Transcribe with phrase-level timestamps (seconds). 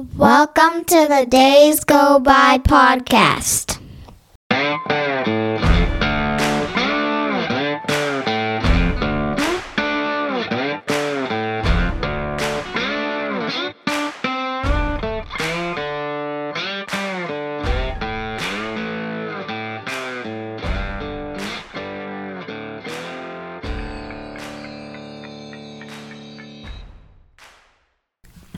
[0.00, 3.79] Welcome to the Days Go By podcast.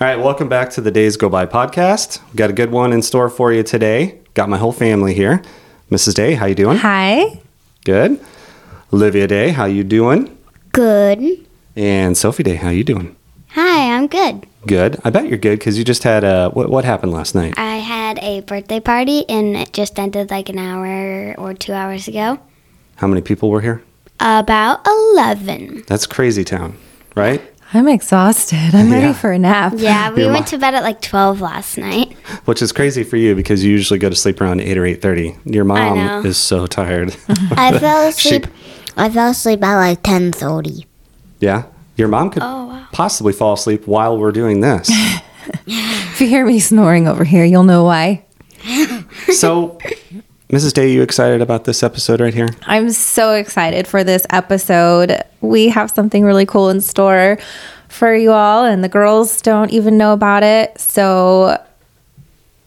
[0.02, 2.20] All right, welcome back to the Days Go By podcast.
[2.26, 4.18] We've got a good one in store for you today.
[4.34, 5.40] Got my whole family here.
[5.92, 6.14] Mrs.
[6.16, 6.78] Day, how you doing?
[6.78, 7.40] Hi.
[7.84, 8.20] Good.
[8.92, 10.36] Olivia Day, how you doing?
[10.72, 11.46] Good.
[11.76, 13.14] And Sophie Day, how you doing?
[13.50, 14.44] Hi, I'm good.
[14.66, 15.00] Good.
[15.04, 16.68] I bet you're good because you just had a what?
[16.68, 17.54] What happened last night?
[17.56, 22.08] I had a birthday party and it just ended like an hour or two hours
[22.08, 22.40] ago.
[22.96, 23.84] How many people were here?
[24.18, 25.84] About 11.
[25.86, 26.76] That's crazy town,
[27.14, 27.40] right?
[27.74, 28.74] I'm exhausted.
[28.74, 28.98] I'm Yeah.
[29.00, 29.74] ready for a nap.
[29.76, 32.12] Yeah, we Your went mo- to bed at like 12 last night.
[32.44, 35.00] Which is crazy for you because you usually go to sleep around eight or eight
[35.00, 35.36] thirty.
[35.44, 37.16] Your mom is so tired.
[37.52, 38.44] I fell Sheep.
[38.46, 38.56] asleep.
[38.96, 40.86] I fell asleep at like ten thirty.
[41.40, 41.64] yeah,
[41.96, 42.86] your mom could Oh, wow.
[42.92, 44.88] possibly fall asleep while we're doing this.
[45.66, 48.24] If you hear me snoring over here, you'll know why.
[49.32, 49.78] so,
[50.50, 50.72] Mrs.
[50.74, 52.48] Day, you excited about this episode right here?
[52.66, 55.22] I'm so excited for this episode.
[55.42, 57.36] We have something really cool in store
[57.88, 60.80] for you all, and the girls don't even know about it.
[60.80, 61.60] So,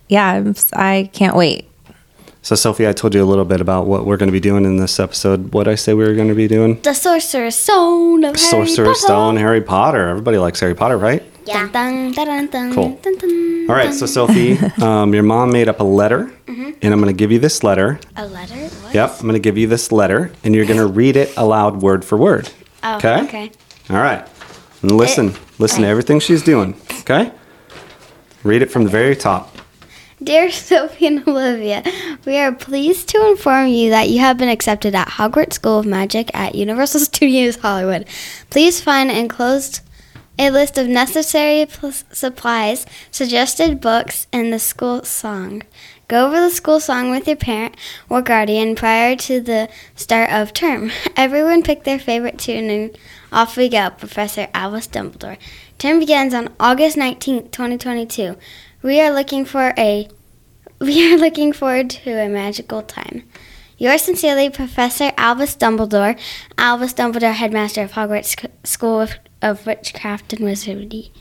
[0.08, 1.68] yeah, I'm, s- I can't wait.
[2.42, 4.66] So, Sophie, I told you a little bit about what we're going to be doing
[4.66, 5.52] in this episode.
[5.52, 6.80] What I say we were going to be doing?
[6.82, 9.08] The Sorcerer's Stone of Harry Sorcerer's Potter.
[9.08, 10.10] Stone, Harry Potter.
[10.10, 11.24] Everybody likes Harry Potter, right?
[11.48, 11.68] Yeah.
[11.72, 13.00] Dun, dun, dun, dun, Cool.
[13.02, 13.66] dun, dun.
[13.70, 17.14] All right, so Sophie, um, your mom made up a letter, and I'm going to
[17.18, 18.00] give you this letter.
[18.16, 18.54] A letter?
[18.56, 18.94] What?
[18.94, 21.82] Yep, I'm going to give you this letter, and you're going to read it aloud
[21.82, 22.52] word for word.
[22.86, 23.24] Oh, Okay?
[23.24, 23.52] okay.
[23.90, 24.28] All right.
[24.82, 26.80] And listen, eh, listen to everything she's doing.
[27.02, 27.32] Okay?
[28.44, 29.56] Read it from the very top.
[30.24, 31.84] Dear Sophie and Olivia,
[32.26, 35.86] we are pleased to inform you that you have been accepted at Hogwarts School of
[35.86, 38.08] Magic at Universal Studios Hollywood.
[38.50, 39.82] Please find enclosed
[40.38, 45.64] a list of necessary pl- supplies, suggested books, and the school song.
[46.08, 47.76] Go over the school song with your parent
[48.10, 50.92] or guardian prior to the start of term.
[51.18, 52.98] Everyone pick their favorite tune and
[53.32, 55.38] off we go, Professor Albus Dumbledore.
[55.80, 58.36] Term begins on August 19th, 2022.
[58.84, 60.08] We are looking for a
[60.80, 63.24] we are looking forward to a magical time.
[63.78, 66.20] Yours sincerely, Professor Albus Dumbledore,
[66.58, 71.12] Albus Dumbledore, Headmaster of Hogwarts Sc- School of, of Witchcraft and Wizardry.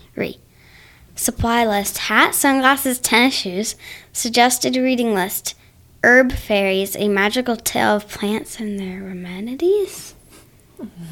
[1.17, 3.77] Supply list hat, sunglasses, tennis shoes.
[4.13, 5.55] Suggested reading list
[6.03, 10.15] Herb Fairies, a magical tale of plants and their remedies.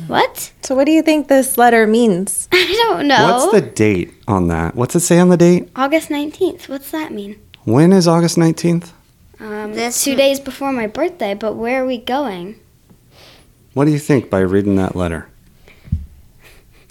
[0.07, 0.53] What?
[0.63, 2.49] So, what do you think this letter means?
[2.53, 3.25] I don't know.
[3.39, 4.75] What's the date on that?
[4.75, 5.71] What's it say on the date?
[5.77, 6.69] August 19th.
[6.69, 7.41] What's that mean?
[7.65, 8.91] When is August 19th?
[9.41, 12.59] Um, This- two days before my birthday, but where are we going?
[13.73, 15.29] What do you think by reading that letter?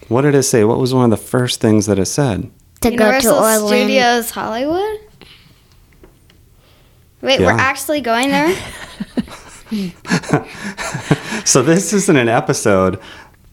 [0.07, 0.63] What did it say?
[0.63, 2.49] What was one of the first things that it said?
[2.81, 3.67] To Universal go to Orlando.
[3.67, 4.99] Studios Hollywood?
[7.21, 8.55] Wait, we're actually going there?
[11.45, 12.99] So this isn't an episode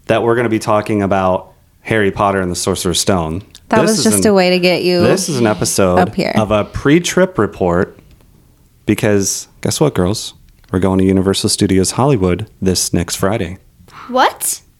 [0.07, 3.43] that we're going to be talking about Harry Potter and the Sorcerer's Stone.
[3.71, 5.01] That This was just an- a way to get you.
[5.01, 6.33] This is an episode Up here.
[6.37, 7.99] of a pre-trip report
[8.87, 10.35] because guess what, girls?
[10.71, 13.59] We're going to Universal Studios Hollywood this next Friday.
[14.09, 14.61] what?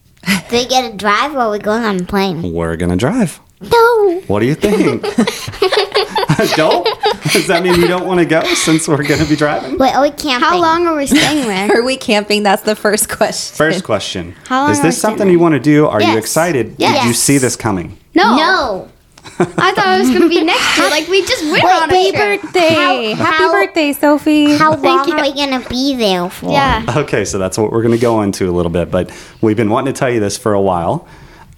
[0.49, 2.53] They get to drive while we're going on a plane.
[2.53, 3.39] We're gonna drive.
[3.61, 4.21] No.
[4.27, 5.01] What do you think?
[6.55, 6.85] don't?
[7.33, 9.77] Does that mean you don't want to go since we're gonna be driving?
[9.77, 10.47] Wait, are we camping?
[10.47, 11.69] How long are we staying there?
[11.79, 12.43] Are we camping?
[12.43, 13.55] That's the first question.
[13.57, 15.87] First question: How long Is are we this something you want to do?
[15.87, 16.17] Are you Yes.
[16.17, 16.77] excited?
[16.77, 17.97] Did you see this coming?
[18.15, 18.35] No.
[18.37, 18.91] No.
[19.37, 20.89] I thought it was going to be next year.
[20.89, 23.13] Like, we just went on a Happy birthday!
[23.13, 24.57] How- Happy how- birthday, Sophie!
[24.57, 26.49] How long are we gonna be there for?
[26.51, 26.83] Yeah.
[26.97, 29.11] Okay, so that's what we're gonna go into a little bit, but
[29.41, 31.05] we've been wanting to tell you this for a while.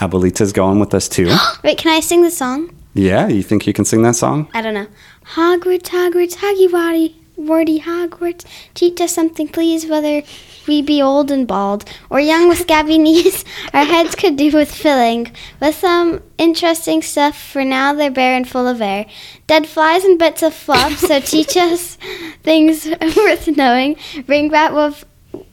[0.02, 1.30] Abuelita's going with us too.
[1.64, 2.76] Wait, can I sing the song?
[2.94, 4.50] yeah, you think you can sing that song?
[4.54, 4.88] I don't know.
[5.36, 8.44] Hogwarts, Hogwarts, Hoggy Waddy, Wardy Hogwarts.
[8.74, 10.24] Teach us something, please, whether
[10.68, 13.46] we be old and bald or young with scabby knees.
[13.74, 15.32] Our heads could do with filling
[15.62, 17.40] with some interesting stuff.
[17.42, 19.06] For now, they're bare and full of air.
[19.48, 20.98] Dead flies and bits of fluff.
[20.98, 21.98] So teach us
[22.44, 23.98] things worth knowing.
[24.26, 25.04] Bring back what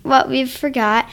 [0.03, 1.09] what we've forgot.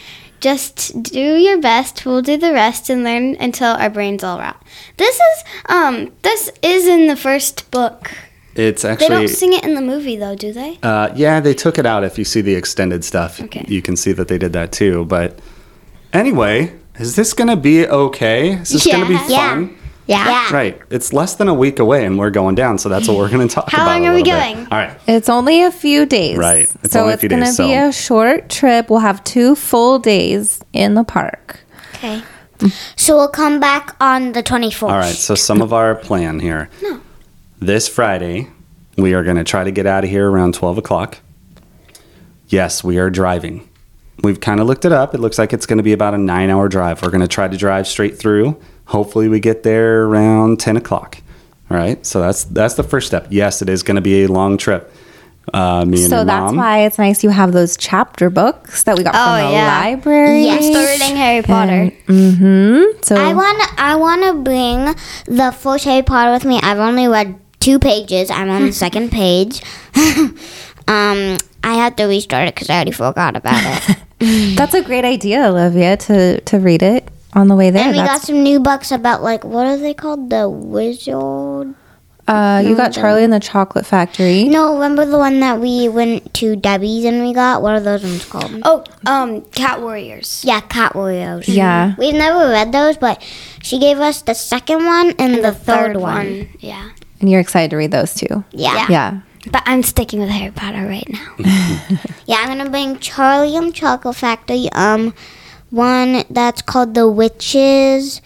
[0.45, 2.05] Just do your best.
[2.05, 4.61] We'll do the rest and learn until our brains all rot.
[4.97, 8.11] This is um this is in the first book.
[8.53, 10.77] It's actually They don't sing it in the movie though, do they?
[10.83, 12.03] Uh, yeah, they took it out.
[12.03, 13.65] If you see the extended stuff, Okay.
[13.67, 15.05] you can see that they did that too.
[15.05, 15.39] But
[16.13, 18.51] anyway, is this gonna be okay?
[18.61, 19.31] Is this gonna be fun?
[19.31, 19.84] Yeah.
[20.07, 20.53] Yeah.
[20.53, 20.79] Right.
[20.91, 23.47] It's less than a week away and we're going down, so that's what we're going
[23.47, 23.93] to talk How about.
[23.93, 24.53] long are we little bit.
[24.55, 24.67] going?
[24.71, 24.99] All right.
[25.07, 26.37] It's only a few days.
[26.37, 26.71] Right.
[26.83, 28.89] It's so only it's going to days, be a short trip.
[28.89, 31.59] We'll have two full days in the park.
[31.95, 32.21] Okay.
[32.95, 34.83] So we'll come back on the 24th.
[34.83, 35.15] All right.
[35.15, 36.69] So some of our plan here.
[36.83, 37.01] No.
[37.59, 38.49] This Friday,
[38.97, 41.17] we are going to try to get out of here around 12 o'clock.
[42.47, 43.67] Yes, we are driving.
[44.23, 45.13] We've kind of looked it up.
[45.13, 47.01] It looks like it's going to be about a nine hour drive.
[47.01, 48.57] We're going to try to drive straight through.
[48.85, 51.17] Hopefully, we get there around 10 o'clock.
[51.71, 52.05] All right.
[52.05, 53.27] So that's that's the first step.
[53.31, 54.91] Yes, it is going to be a long trip.
[55.53, 56.55] Uh, me and So that's mom.
[56.57, 59.79] why it's nice you have those chapter books that we got Oh, from the yeah.
[59.79, 60.43] library.
[60.43, 60.65] Yes.
[60.65, 61.91] Still reading Harry Potter.
[62.07, 63.01] Mm-hmm.
[63.03, 64.85] So I want to I want to bring
[65.37, 66.59] the first Harry Potter with me.
[66.63, 68.29] I've only read two pages.
[68.31, 69.61] I'm on the second page.
[70.87, 73.97] um, I had to restart it because I already forgot about it.
[74.55, 77.83] that's a great idea, Olivia, to to read it on the way there.
[77.83, 80.29] and we got some new books about like what are they called?
[80.29, 81.75] The Wizard.
[82.27, 84.45] uh, you got Charlie and the Chocolate Factory.
[84.45, 87.61] No, remember the one that we went to Debbie's and we got?
[87.61, 88.51] What are those ones called?
[88.63, 90.43] Oh, um, Cat Warriors.
[90.43, 91.47] Yeah, Cat Warriors.
[91.47, 91.93] Yeah.
[91.99, 93.21] We've never read those, but
[93.61, 96.49] she gave us the second one and, the, third, one.
[96.59, 96.89] Yeah.
[97.19, 98.43] And you're excited to read those too.
[98.51, 98.87] Yeah.
[98.89, 99.19] Yeah.
[99.51, 101.35] But I'm sticking with Harry Potter right now.
[102.25, 104.67] Yeah, I'm gonna bring Charlie and Chocolate Factory.
[104.71, 105.13] Um,
[105.69, 108.21] one that's called The Witches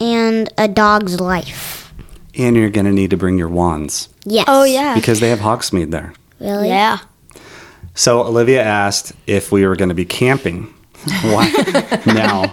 [0.00, 1.92] and A Dog's Life.
[2.38, 4.44] and you're going to need to bring your wands Yes.
[4.48, 4.94] Oh, yeah.
[4.94, 6.12] because they have Hogsmeade there.
[6.40, 6.68] Really?
[6.68, 6.98] Yeah.
[7.94, 10.64] So Olivia asked if we were going to be camping.
[11.22, 11.48] Why?
[12.06, 12.50] now,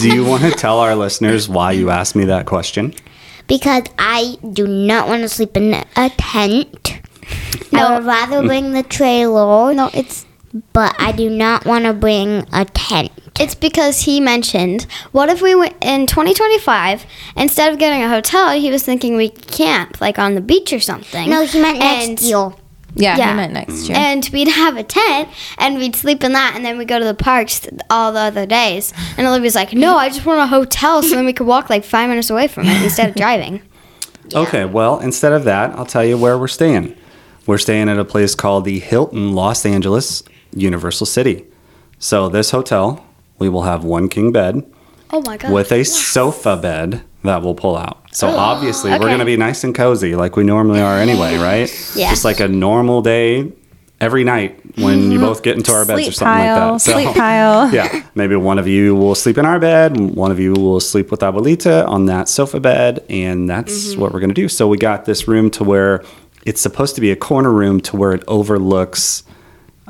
[0.00, 2.94] do you want to tell our listeners why you asked me that question?
[3.46, 6.98] Because I do not want to sleep in a tent.
[7.70, 7.86] No.
[7.86, 9.74] I would rather bring the trailer.
[9.74, 10.24] No, it's
[10.72, 13.12] But I do not want to bring a tent.
[13.40, 17.04] It's because he mentioned what if we went in 2025
[17.36, 20.72] instead of getting a hotel, he was thinking we could camp like on the beach
[20.72, 21.28] or something.
[21.30, 22.52] No, he meant next year.
[22.94, 23.30] Yeah, Yeah.
[23.30, 23.96] he meant next year.
[23.96, 27.04] And we'd have a tent and we'd sleep in that and then we'd go to
[27.06, 28.92] the parks all the other days.
[29.16, 31.84] And Olivia's like, No, I just want a hotel so then we could walk like
[31.84, 33.62] five minutes away from it instead of driving.
[34.34, 36.96] Okay, well, instead of that, I'll tell you where we're staying.
[37.44, 40.22] We're staying at a place called the Hilton Los Angeles
[40.54, 41.44] Universal City.
[41.98, 43.04] So, this hotel,
[43.42, 44.62] we will have one king bed
[45.10, 45.52] Oh my god.
[45.52, 47.98] with a sofa bed that will pull out.
[48.12, 51.68] So, obviously, we're going to be nice and cozy like we normally are anyway, right?
[51.96, 52.10] Yeah.
[52.10, 53.50] Just like a normal day
[54.00, 56.92] every night when you both get into our beds or something pile, like that.
[56.92, 57.72] sleep pile.
[57.74, 61.10] yeah, maybe one of you will sleep in our bed, one of you will sleep
[61.10, 64.00] with Abuelita on that sofa bed, and that's Mm-hmm.
[64.00, 64.48] what we're gonna do.
[64.48, 66.02] So we got this room to where
[66.46, 69.22] it's supposed to be a corner room to where it overlooks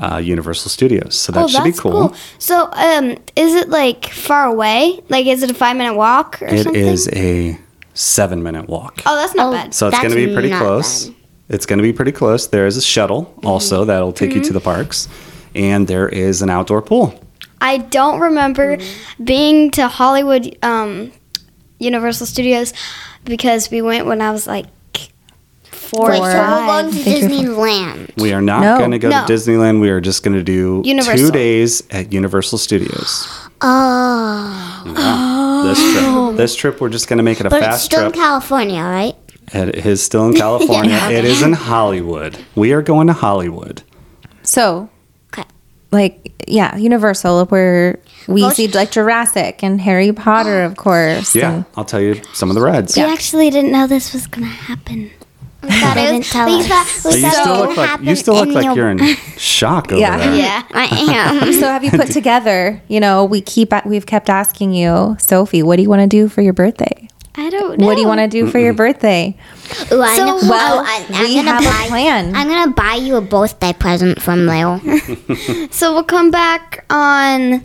[0.03, 1.15] uh, Universal Studios.
[1.15, 2.15] So that oh, should be that's cool.
[2.39, 5.01] So, um, is it like far away?
[5.09, 6.81] Like, is it a five minute walk or It something?
[6.87, 7.59] is a
[7.95, 9.03] seven minute walk.
[9.07, 9.53] Oh, that's not Oh.
[9.53, 9.75] bad.
[9.75, 11.07] So it's going to be pretty close.
[11.07, 11.17] bad.
[11.49, 12.47] It's going to be pretty close.
[12.47, 13.47] There is a shuttle Mm-hmm.
[13.47, 15.09] also that'll take you to the parks,
[15.55, 17.15] and there is an outdoor pool.
[17.61, 19.25] I don't remember Mm-hmm.
[19.25, 21.13] being to Hollywood um,
[21.79, 22.73] Universal Studios
[23.25, 24.67] because we went when I was like
[25.94, 28.17] four Wait, or so we're going to think you're Disneyland.
[28.17, 28.79] We are not No.
[28.79, 29.27] going to go No.
[29.27, 29.81] to Disneyland.
[29.81, 31.17] We are just going to do Universal.
[31.27, 33.29] two days at Universal Studios.
[33.61, 34.83] Oh.
[34.87, 35.62] Yeah.
[35.69, 36.33] This trip, oh.
[36.37, 38.15] this trip, we're just going to make it a But it's fast still trip.
[38.15, 39.15] in California, right?
[39.55, 40.99] it is still in California.
[41.11, 42.39] It is in Hollywood.
[42.55, 43.82] We are going to Hollywood.
[44.43, 44.89] So,
[45.32, 45.46] Okay.
[45.91, 51.34] like, yeah, Universal, where we Most- see like Jurassic and Harry Potter, of course.
[51.34, 52.96] Yeah, and- I'll tell you some of the rides.
[52.96, 55.11] We actually didn't know this was gonna happen.
[55.63, 56.67] We thought They it didn't tell we us.
[56.69, 58.99] thought, we So you still look like you still look like you're in
[59.37, 60.17] shock over Yeah.
[60.19, 60.35] there.
[60.35, 60.63] Yeah.
[60.73, 60.87] I
[61.45, 61.53] am.
[61.61, 62.81] so have you put together?
[62.89, 66.29] You know, we keep we've kept asking you, Sophie, what do you want to do
[66.29, 67.09] for your birthday?
[67.35, 67.87] I don't know.
[67.87, 69.35] What do you want to do for your birthday?
[69.91, 70.37] Ooh, I So, know.
[70.51, 72.35] well, oh, I, I'm we gonna have a buy, plan.
[72.37, 74.79] I'm gonna buy you a birthday present from Leo.
[75.71, 77.65] So we'll come back on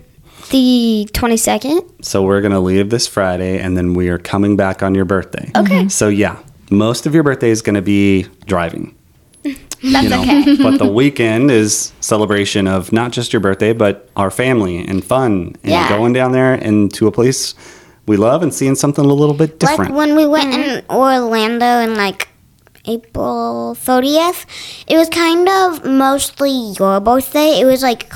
[0.51, 1.81] the twenty second.
[2.01, 5.51] So we're gonna leave this Friday, and then we are coming back on your birthday.
[5.55, 5.89] Okay.
[5.89, 6.37] So yeah,
[6.69, 8.95] most of your birthday is gonna be driving.
[9.43, 10.57] That's you know, okay.
[10.61, 15.55] but the weekend is celebration of not just your birthday, but our family and fun
[15.63, 15.87] and Yeah.
[15.89, 17.53] going down there and to a place
[18.07, 19.91] we love and seeing something a little bit different.
[19.91, 22.29] Like when we went in Orlando in like
[22.85, 24.45] April 30th,
[24.87, 27.59] it was kind of mostly your birthday.
[27.59, 28.11] It was like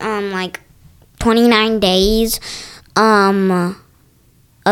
[0.00, 0.60] um like
[1.18, 2.38] 29 days
[2.96, 3.76] um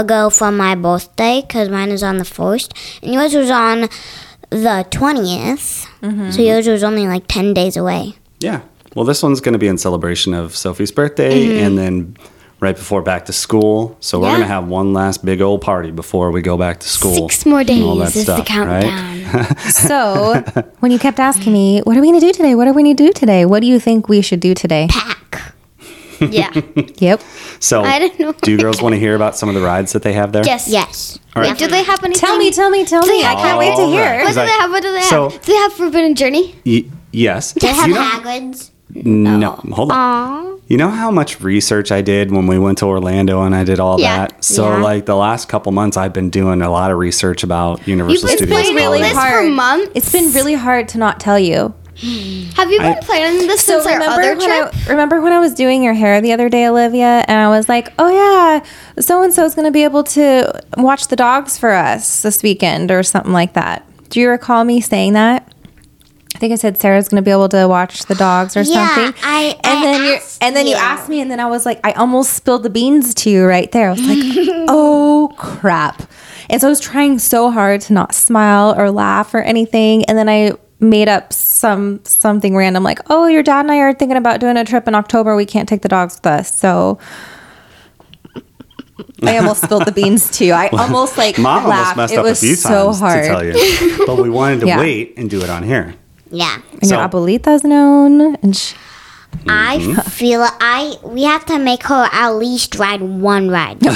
[0.01, 2.71] ago from my birthday cuz mine is on the 1st
[3.03, 3.89] and yours was on
[4.51, 5.87] the 20th.
[6.33, 8.15] So yours was only like 10 days away.
[8.41, 8.61] yeah.
[8.95, 11.65] Well, this one's going to be in celebration of Sophie's birthday, Mm-hmm.
[11.67, 12.17] and then
[12.61, 13.95] right before back to school.
[14.01, 14.37] So we're Yeah.
[14.37, 17.29] gonna have one last big old party before we go back to school.
[17.29, 18.83] Six more and all that days is the countdown.
[19.35, 19.59] Right?
[19.89, 19.99] So,
[20.81, 22.55] when you kept asking me, what are we going to do today?
[22.55, 23.45] What are we going to do today?
[23.45, 24.87] What do you think we should do today?
[24.89, 25.16] Pack.
[26.31, 26.51] Yeah.
[26.99, 27.21] Yep.
[27.61, 28.33] So I don't know.
[28.43, 30.45] do you girls want to hear about some of the rides that they have there?
[30.45, 30.69] yes.
[30.69, 31.19] Yes.
[31.35, 31.51] All right.
[31.53, 32.21] Wait, do they have anything?
[32.21, 33.25] Tell me, tell me, tell me.
[33.25, 34.03] I can't wait to All hear.
[34.03, 34.25] right.
[34.25, 34.71] What do Because they have?
[34.71, 35.09] What do they have?
[35.09, 36.55] So- do they have Forbidden Journey?
[36.65, 37.53] Y- yes.
[37.53, 38.71] Do they have you know, Hagrid's.
[38.95, 39.75] no, oh.
[39.75, 40.61] hold on.
[40.69, 43.79] You know how much research I did when we went to Orlando and I did
[43.79, 44.27] all Yeah.
[44.27, 44.43] that?
[44.45, 44.83] So, Yeah.
[44.83, 48.37] like, the last couple months, I've been doing a lot of research about Universal been
[48.39, 48.59] Studios.
[48.63, 49.33] planning really this Hollywood.
[49.33, 49.53] for hard.
[49.53, 49.91] months?
[49.95, 51.73] It's been really hard to not tell you.
[51.97, 54.87] Have you been I- planning this So since our remember other when trip?
[54.87, 57.69] I remember when I was doing your hair the other day, Olivia, and I was
[57.69, 58.65] like, "Oh yeah,
[59.01, 62.43] so and so is going to be able to watch the dogs for us this
[62.43, 65.53] weekend or something like that." Do you recall me saying that?
[66.35, 68.95] I think I said Sarah's going to be able to watch the dogs or Yeah,
[68.95, 69.23] something.
[69.25, 70.79] I- and I then you asked and then you you.
[70.79, 73.73] asked me, and then I was like, I almost spilled the beans to you right
[73.73, 73.89] there.
[73.89, 74.19] I was like,
[74.69, 76.03] "Oh crap!"
[76.51, 80.19] And so I was trying so hard to not smile or laugh or anything, and
[80.19, 84.17] then I made up some something random like, "Oh, your dad and I are thinking
[84.17, 85.35] about doing a trip in October.
[85.37, 86.99] We can't take the dogs with us." So
[89.23, 90.51] I almost spilled the beans too.
[90.51, 91.97] I almost like Mom almost laughed.
[91.97, 93.23] messed it up a was few so times hard.
[93.25, 94.79] to tell you, but we wanted to Yeah.
[94.81, 95.95] wait and do it on here.
[96.31, 96.59] Yeah.
[96.73, 98.55] And So- your abuelita's known, and
[99.39, 100.01] sh- I mm-hmm.
[100.11, 103.79] feel I we have to make her at least ride one ride.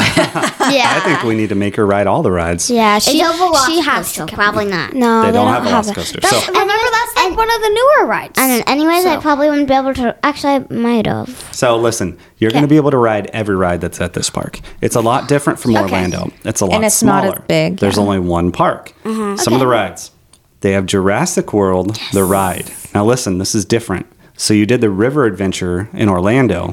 [0.70, 0.92] Yeah.
[0.94, 2.70] I think we need to make her ride all the rides.
[2.70, 4.20] Yeah, It's she, over she has to.
[4.20, 4.36] to come.
[4.36, 4.92] probably not.
[4.92, 5.94] No, They they, don't don't, have have, a it.
[5.96, 7.68] Velocicoaster, That's- so- remember, that's like one of the
[7.98, 8.34] newer rides.
[8.36, 10.16] And anyways, I probably wouldn't be able to.
[10.24, 11.48] Actually, I might have.
[11.52, 14.60] So listen, you're going to be able to ride every ride that's at this park.
[14.80, 15.82] It's a lot different from Okay.
[15.82, 16.30] Orlando.
[16.44, 17.38] It's a lot and it's not smaller.
[17.38, 18.02] as big, There's yeah.
[18.02, 18.92] only one park.
[19.04, 19.36] Mm-hmm.
[19.38, 20.12] Some of the rides.
[20.60, 22.70] They have Jurassic World, the ride.
[22.94, 24.06] Now listen, this is different.
[24.40, 26.72] So you did the River Adventure in Orlando.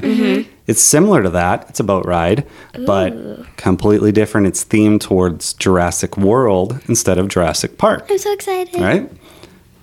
[0.66, 1.66] It's similar to that.
[1.68, 2.46] It's a boat ride,
[2.86, 3.12] but
[3.58, 4.46] completely different.
[4.46, 8.06] It's themed towards Jurassic World instead of Jurassic Park.
[8.08, 8.80] I'm so excited.
[8.80, 9.12] Right?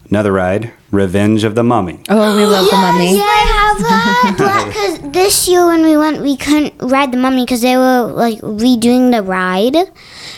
[0.09, 1.99] Another ride, Revenge of the Mummy.
[2.09, 3.17] oh, we love the mummy.
[3.17, 4.65] Yeah, I have that.
[5.01, 8.39] Because this year when we went, we couldn't ride the mummy because they were like
[8.41, 9.77] redoing the ride,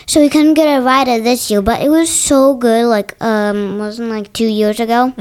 [0.06, 1.62] so we couldn't get a ride at this year.
[1.62, 2.84] But it was so good.
[2.86, 5.14] Like um, wasn't like two years ago.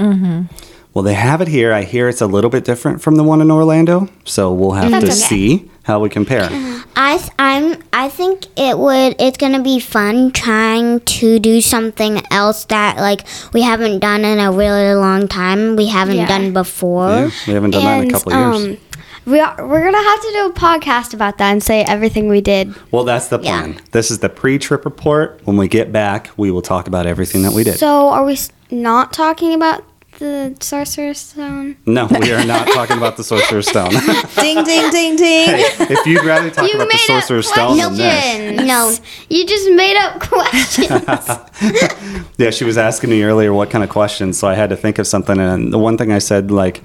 [0.98, 1.74] Well, they have it here.
[1.74, 4.90] I hear it's a little bit different from the one in Orlando, so we'll have
[4.90, 5.16] That's to okay.
[5.60, 6.50] see how we compare.
[6.96, 12.24] I th- I'm I think it would it's gonna be fun trying to do something
[12.32, 15.76] else that like we haven't done in a really long time.
[15.76, 16.26] We haven't Yeah.
[16.28, 17.10] done before.
[17.10, 18.78] Yeah, we haven't done that in a couple of years.
[18.80, 19.02] um,
[19.32, 22.42] we are, we're gonna have to do a podcast about that and say everything we
[22.42, 22.74] did.
[22.90, 23.60] Well, that's the Yeah.
[23.62, 23.82] plan.
[23.92, 25.42] This is the pre-trip report.
[25.44, 27.78] When we get back, we will talk about everything that we did.
[27.78, 28.40] So, are we
[28.72, 29.84] not talking about
[30.18, 31.78] the Sorcerer's Stone?
[31.86, 33.90] no, we are not talking about the Sorcerer's Stone.
[34.36, 35.50] ding, ding, ding, ding.
[35.90, 38.66] if you'd rather talk about the Sorcerer's Stone than this.
[38.66, 38.94] No.
[39.30, 40.92] you just made up questions.
[42.38, 45.00] Yeah, she was asking me earlier what kind of questions, so I had to think
[45.00, 45.40] of something.
[45.40, 46.84] And the one thing I said, like,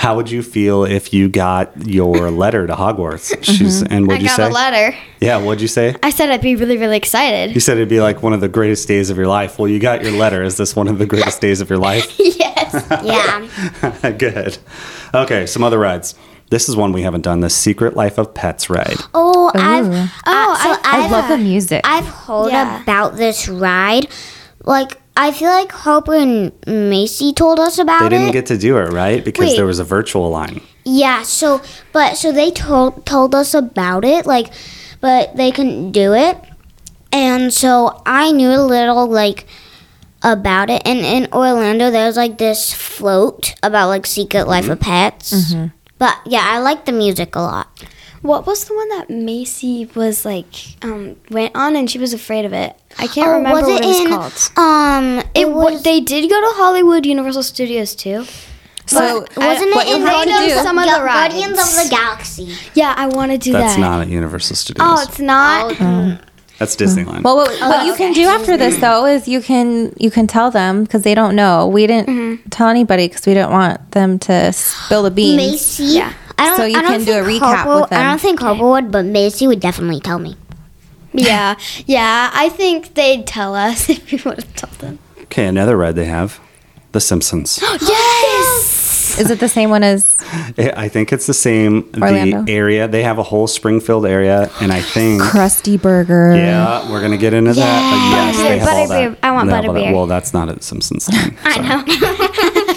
[0.00, 3.36] how would you feel if you got your letter to Hogwarts?
[3.44, 4.44] She's and I what'd you say?
[4.44, 4.96] I got a letter.
[5.20, 5.94] Yeah, what'd you say?
[6.02, 7.54] I said I'd be really, really excited.
[7.54, 9.58] You said it'd be like one of the greatest days of your life.
[9.58, 10.42] Well, you got your letter.
[10.42, 12.14] Is this one of the greatest days of your life?
[12.18, 12.86] yes.
[13.04, 14.10] Yeah.
[14.18, 14.56] Good.
[15.12, 16.14] Okay, some other rides.
[16.48, 17.40] This is one we haven't done.
[17.40, 18.96] The Secret Life of Pets ride.
[19.12, 19.92] Oh, I've Ooh.
[19.92, 21.82] uh, Oh, so I- I I've, love the music.
[21.84, 22.82] I've heard Yeah.
[22.82, 24.08] about this ride.
[24.64, 28.10] Like I feel like Harper and Macy told us about it.
[28.10, 28.32] They didn't it.
[28.32, 29.24] get to do it, right?
[29.24, 29.56] Because Wait.
[29.56, 30.60] there was a virtual line.
[30.84, 31.60] Yeah, so
[31.92, 34.52] but so they told told us about it, like,
[35.00, 36.38] but they couldn't do it,
[37.12, 39.46] and so I knew a little like
[40.22, 40.82] about it.
[40.86, 44.72] And in Orlando, there's like this float about like Secret Life mm-hmm.
[44.72, 45.32] of Pets.
[45.32, 45.66] Mm-hmm.
[45.98, 47.68] But yeah, I like the music a lot.
[48.22, 52.44] What was the one that Macy was like um went on and she was afraid
[52.44, 52.76] of it?
[52.98, 54.50] I can't Oh, remember was what it it was in, called.
[54.58, 55.72] Um, it, It was.
[55.74, 58.24] was, they did go to Hollywood Universal Studios too.
[58.86, 61.88] So wasn't what it in have Guardians, do- some of the Gu- Guardians of the
[61.90, 62.54] Galaxy?
[62.74, 63.60] Yeah, I want to do that.
[63.60, 64.86] That's not at Universal Studios.
[64.90, 65.78] oh, it's not.
[66.58, 67.22] That's Disneyland.
[67.22, 70.50] Well, what, what you can do after this though is you can you can tell
[70.50, 71.66] them because they don't know.
[71.68, 75.36] We didn't tell anybody because we didn't want them to spill the beans.
[75.38, 75.84] Macy.
[75.84, 76.12] Yeah.
[76.40, 78.00] I don't, So you I don't can do a think recap Harper, with them.
[78.00, 80.36] I don't think Harper would, but Macy would definitely tell me.
[81.12, 81.56] yeah,
[81.86, 82.30] yeah.
[82.32, 84.98] I think they'd tell us if we would have told them.
[85.22, 86.38] okay, another ride they have,
[86.92, 87.58] The Simpsons.
[87.80, 89.18] Yes.
[89.18, 90.22] Is it the same one as?
[90.56, 91.90] I I think it's the same.
[92.00, 92.42] Orlando.
[92.44, 96.36] The area they have a whole Springfield area, and I think Krusty Burger.
[96.36, 97.80] yeah, we're gonna get into that.
[97.90, 99.10] But yes, they have all Butterbeer.
[99.10, 99.26] that.
[99.26, 99.92] I want They have butterbeer.
[99.94, 101.06] Well, that's not at Simpsons.
[101.06, 101.82] Then, I know.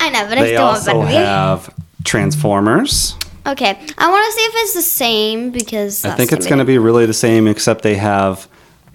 [0.00, 1.24] I know, but I They still want also butterbeer.
[1.24, 1.74] have
[2.04, 3.16] Transformers.
[3.46, 6.64] Okay, I want to see if it's the same because I think it's going to
[6.64, 8.48] be really the same, except they have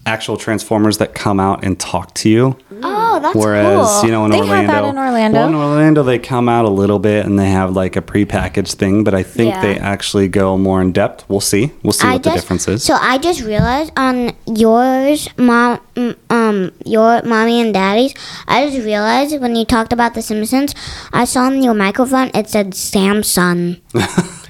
[0.05, 2.57] actual Transformers that come out and talk to you.
[2.81, 4.05] Oh, that's Whereas, cool.
[4.05, 5.37] you know, in They have Orlando, that in Orlando.
[5.39, 8.73] Well, in Orlando, they come out a little bit and they have like a prepackaged
[8.75, 9.61] thing, but I think Yeah.
[9.61, 11.25] they actually go more in depth.
[11.27, 11.71] We'll see.
[11.83, 12.83] We'll see what the difference is.
[12.83, 15.79] So I just realized on yours, mom,
[16.29, 18.13] um, your mommy and daddy's.
[18.47, 20.73] I just realized when you talked about The Simpsons,
[21.13, 23.79] I saw on your microphone it said Samsung.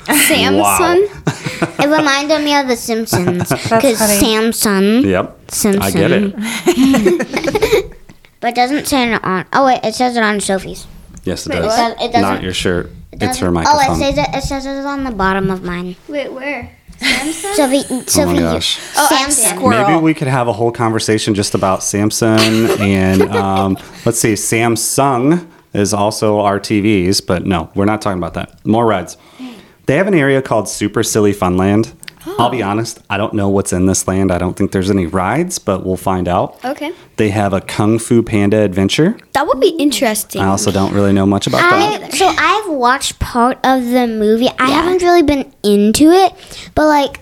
[0.10, 1.80] Samsung.
[1.80, 4.00] it reminded me of The Simpsons because.
[4.00, 5.04] Samsung.
[5.06, 5.36] yep.
[5.52, 5.82] Simpson.
[5.82, 7.94] I get it.
[8.42, 9.46] But it doesn't say it on.
[9.54, 10.88] Oh wait, it says it on Sophie's.
[11.24, 11.76] Yes, it It does.
[11.76, 12.92] does- it doesn't- your shirt.
[13.12, 13.82] It It's her doesn't- microphone.
[13.90, 14.36] Oh, it says it.
[14.36, 15.96] It says it on the bottom of mine.
[16.08, 16.72] Wait, where?
[17.02, 17.56] Samsung.
[17.56, 18.80] Sophie, oh Sophie, my gosh.
[18.98, 19.44] Oh, I see.
[19.46, 19.70] Samsung.
[19.88, 25.48] Maybe we could have a whole conversation just about Samsung and um, let's see, Samsung
[25.74, 28.66] is also our TVs, but no, we're not talking about that.
[28.66, 29.18] More rides.
[29.86, 31.94] They have an area called Super Silly Funland.
[32.38, 34.32] I'll be honest, I don't know what's in this land.
[34.32, 36.64] I don't think there's any rides, but we'll find out.
[36.64, 39.18] Okay, They have a Kung Fu Panda adventure.
[39.34, 40.42] that would be interesting.
[40.42, 42.14] I also don't really know much about that.
[42.14, 44.50] So I've watched part of the movie.
[44.60, 46.34] I haven't really been into it,
[46.76, 47.22] but like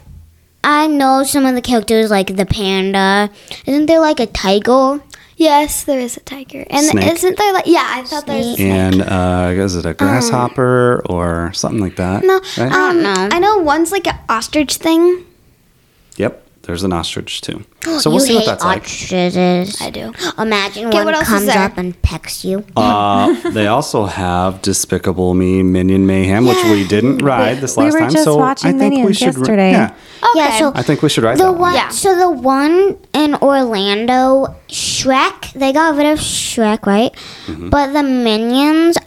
[0.63, 3.29] I know some of the characters, like the panda.
[3.65, 4.99] Isn't there like a tiger?
[5.38, 7.13] Yes, there is a tiger, and Snake.
[7.13, 7.86] isn't there like yeah?
[7.88, 8.48] I thought there was.
[8.48, 8.67] A snake.
[8.70, 12.24] And uh, is it a grasshopper or something like that?
[12.25, 12.72] No, Right?
[12.72, 13.29] um, know.
[13.32, 15.24] I know one's like an ostrich thing.
[16.17, 17.63] Yep, there's an ostrich too.
[17.97, 18.81] So we'll you see what hate that's like.
[18.83, 19.81] ostriches.
[19.81, 20.13] I do.
[20.38, 21.57] Imagine Okay, one what else is comes there?
[21.63, 22.63] up and pecks you.
[22.75, 27.93] Uh, they also have Despicable Me Minion Mayhem, which we didn't ride this we last
[27.93, 28.12] were time.
[28.12, 29.36] just so watching I think we Minions should.
[29.36, 29.71] ri- yesterday.
[29.71, 30.31] yeah, Okay.
[30.36, 31.59] Yeah, so I think we should ride the that one.
[31.62, 31.89] one, Yeah.
[31.89, 37.13] so the one in Orlando, Shrek, they got rid of Shrek, right?
[37.47, 37.69] Mm-hmm.
[37.69, 38.97] But the Minions,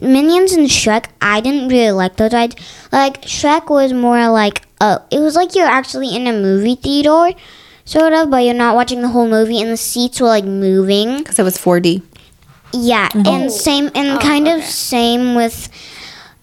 [0.00, 2.56] Minions and Shrek, I didn't really like those rides.
[2.92, 7.36] Like Shrek was more like, uh, it was like you're actually in a movie theater,
[7.84, 11.18] sort of, but you're not watching the whole movie, and the seats were like moving.
[11.18, 12.02] because it was 4D.
[12.72, 15.68] Yeah, and same, and kind of same with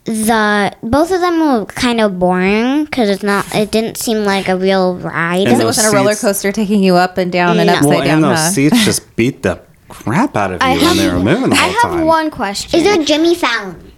[0.04, 3.45] the both of them were kind of boring because it's not.
[3.56, 5.39] It didn't seem like a real ride.
[5.39, 7.73] And Because it wasn't a roller coaster taking you up and down and No.
[7.76, 8.15] upside Well, down.
[8.15, 8.50] and those huh?
[8.52, 11.56] seats just beat the crap out of you I when have, they were moving the
[11.56, 12.06] I have time.
[12.06, 12.78] one question.
[12.80, 13.91] Is there Jimmy Fallon?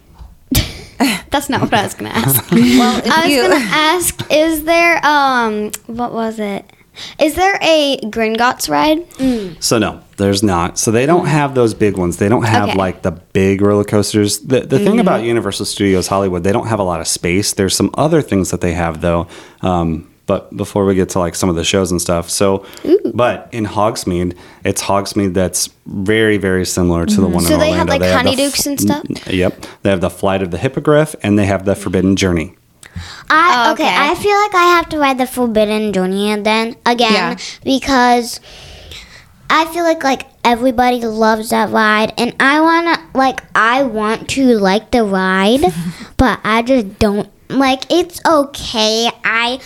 [1.29, 2.51] That's not what I was gonna ask.
[2.51, 6.65] well, I was you- gonna ask: Is there um, what was it?
[7.17, 9.07] Is there a Gringotts ride?
[9.63, 10.77] So no, there's not.
[10.77, 12.17] So they don't have those big ones.
[12.17, 12.77] They don't have Okay.
[12.77, 14.39] like the big roller coasters.
[14.39, 17.53] The the thing about Universal Studios Hollywood, they don't have a lot of space.
[17.53, 19.27] There's some other things that they have though.
[19.61, 23.11] Um, but before we get to like some of the shows and stuff, so Ooh.
[23.15, 27.33] but in Hogsmeade, it's Hogsmeade that's very very similar to the mm-hmm.
[27.33, 28.13] one So in they have, Orlando.
[28.13, 29.03] like, the honeydukes and stuff?
[29.27, 32.55] Yep, they have the Flight of the Hippogriff and they have the Forbidden Journey.
[33.27, 33.85] I Oh, okay.
[33.85, 33.95] okay.
[33.95, 37.37] I feel like I have to ride the Forbidden Journey and then again Yeah.
[37.63, 38.39] because
[39.49, 44.43] I feel like like everybody loves that ride, and I wanna like I want to
[44.59, 45.65] like the ride,
[46.17, 47.89] but I just don't like.
[47.89, 49.09] It's okay.
[49.25, 49.59] I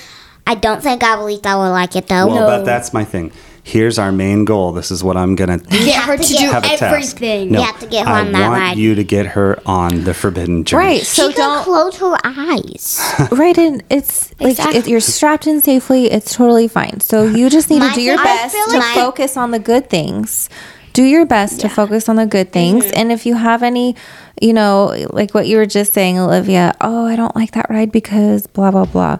[0.46, 2.28] I don't think I believe I will like it though.
[2.28, 3.32] Well, but that's my thing.
[3.66, 4.74] Here's our main goal.
[4.74, 6.84] This is what I'm gonna Get her to to do have a task.
[6.84, 7.52] everything.
[7.52, 8.78] No, You have to get her I on that want ride.
[8.78, 10.86] you to get her on the Forbidden Journey.
[10.86, 11.02] Right.
[11.04, 13.00] So she can don't close her eyes.
[13.32, 14.78] right in it's like Exactly.
[14.80, 17.00] if you're strapped in safely, it's totally fine.
[17.00, 19.38] So you just need My to do your thing- I best feel to like- focus
[19.38, 20.50] on the good things.
[20.92, 22.84] Do your best to focus on the good things.
[22.86, 22.98] Mm-hmm.
[23.00, 23.96] And if you have any,
[24.42, 27.92] you know, like what you were just saying, Olivia, oh, I don't like that ride
[27.94, 29.18] because blah blah blah.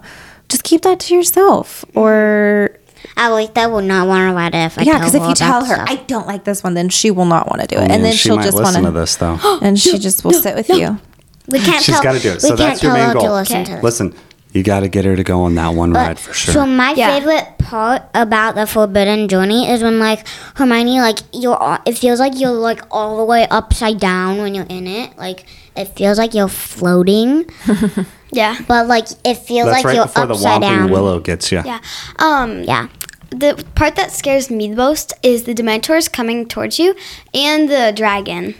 [0.54, 1.84] Just keep that to yourself.
[1.96, 2.78] Or
[3.18, 5.76] Alita will not want to ride it if I yeah, because if you tell her
[5.76, 5.90] stuff.
[5.90, 8.04] I don't like this one, then she will not want to do it, Oh, and
[8.06, 9.40] then she she'll just want listen to this though.
[9.62, 11.00] and she just will sit with you.
[11.48, 12.42] we can't She's tell, got to do it.
[12.42, 13.24] So can't that's your main goal.
[13.24, 13.66] to listen Okay.
[13.66, 13.84] to this.
[13.84, 14.16] Listen,
[14.54, 16.54] you got to get her to go on that one But- ride for sure.
[16.54, 17.18] So my Yeah.
[17.18, 22.20] favorite part about the Forbidden Journey is when like Hermione like you're all- it feels
[22.20, 25.18] like you're like all the way upside down when you're in it.
[25.18, 27.46] Like it feels like you're floating,
[28.32, 28.58] Yeah.
[28.68, 30.92] but like it feels That's like right you're before the upside Whomping down.
[30.92, 31.62] Willow gets you.
[31.66, 31.80] Yeah.
[32.20, 32.88] Um, Yeah.
[33.32, 36.96] the part that scares me the most is the Dementors coming towards you
[37.34, 38.56] and the dragon.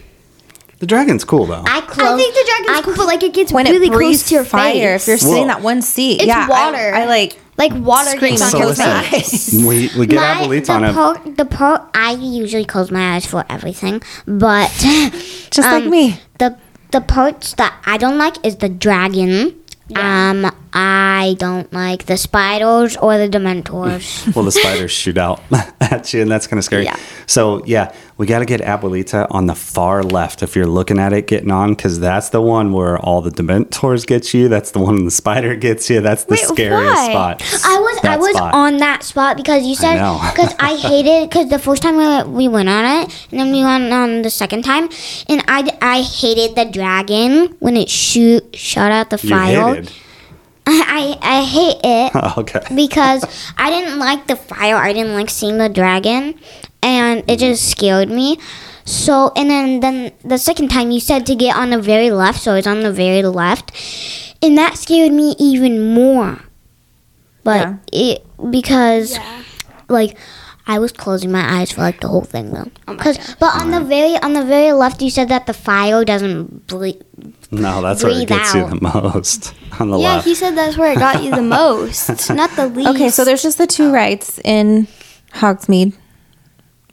[0.80, 1.64] The dragon's cool though.
[1.66, 2.08] I close.
[2.08, 4.36] I think the dragon's I cool, but like it gets When really it close to
[4.36, 5.02] your fire, face.
[5.04, 5.48] if you're sitting Whoa.
[5.48, 6.94] that one seat, It's yeah, water.
[6.94, 9.04] I, like like water Scream gets on so your listen.
[9.04, 9.54] face.
[9.68, 10.94] we we get my, Abuelita the on it.
[10.94, 14.70] part, the part I usually close my eyes for everything, but
[15.52, 16.20] just like um, me.
[16.40, 16.58] the
[16.94, 19.60] the parts that I don't like is the dragon.
[19.96, 24.34] Um, I don't like the spiders or the Dementors.
[24.36, 25.42] well, the spiders shoot out
[25.82, 26.86] at you, and that's kind of scary.
[26.86, 26.98] Yeah.
[27.28, 31.14] So, yeah, we got to get Abuelita on the far left if you're looking at
[31.14, 34.50] it getting on, because that's the one where all the Dementors get you.
[34.50, 36.02] That's the one the spider gets you.
[36.02, 37.10] That's the Wait, scariest why?
[37.10, 37.42] spot.
[37.66, 38.54] I was I was spot.
[38.54, 39.96] on that spot because you said
[40.32, 43.64] because I, hated because the first time we, we went on it and then we
[43.64, 44.90] went on the second time
[45.28, 49.84] and I, I hated the dragon when it shoot shot out the You fire.
[50.68, 50.84] Hated.
[50.88, 52.76] I, I I hate it okay.
[52.76, 53.26] because
[53.58, 54.76] I didn't like the fire.
[54.76, 56.40] I didn't like seeing the dragon,
[56.82, 57.72] and it just mm.
[57.72, 58.38] scared me.
[58.86, 62.40] So and then then the second time you said to get on the very left,
[62.40, 63.72] so it's on the very left,
[64.42, 66.40] and that scared me even more.
[67.44, 67.78] But Yeah.
[67.92, 69.18] it because
[69.90, 70.18] like
[70.66, 72.70] I was closing my eyes for like the whole thing though.
[72.88, 73.36] Oh my 'Cause- God.
[73.40, 77.02] but on the very on the very left, you said that the fire doesn't ble-
[77.52, 78.70] No, that's where it Breathe gets you out.
[78.70, 80.26] the most on the Yeah, left.
[80.26, 82.90] he said that's where it got you the most, not the least.
[82.92, 83.92] Okay, so there's just the two oh.
[83.92, 84.88] rights in
[85.34, 85.94] Hogsmeade.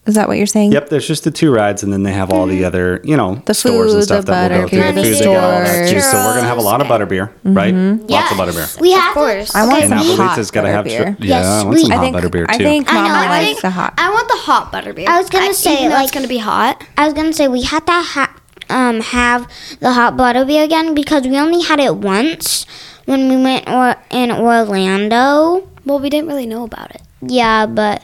[0.06, 0.72] Is that what you're saying?
[0.72, 3.42] Yep, there's just the two rides, and then they have all the other, you know,
[3.44, 4.78] The stores and stuff the that we'll go through.
[4.80, 5.90] butterbeer, The the food, they got all that stores.
[5.90, 6.00] too.
[6.00, 7.74] So we're gonna have a lot of butterbeer, right?
[7.74, 8.80] Lots of butterbeer.
[8.80, 9.54] We Of have course.
[9.54, 10.06] I want Okay, some hot
[10.38, 10.86] Abuelita's gotta have.
[10.86, 11.16] butterbeer.
[11.20, 12.64] yeah, Yes, I want some we- I hot think butterbeer I too.
[12.64, 13.94] think I know, Mama I likes think- the hot.
[13.98, 15.06] I want the hot butterbeer.
[15.06, 16.82] I was gonna say, even though it's like- gonna be hot.
[16.96, 18.30] I was gonna say we had to ha-
[18.70, 19.46] um, have
[19.80, 22.64] the hot butterbeer again because we only had it once
[23.04, 25.64] when we went or- in Orlando.
[25.84, 27.02] Well, we didn't really know about it.
[27.20, 28.02] Yeah, but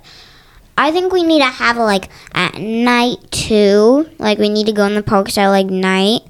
[0.79, 4.09] I think we need to have it like at night too.
[4.19, 6.23] Like we need to go in the parks at like night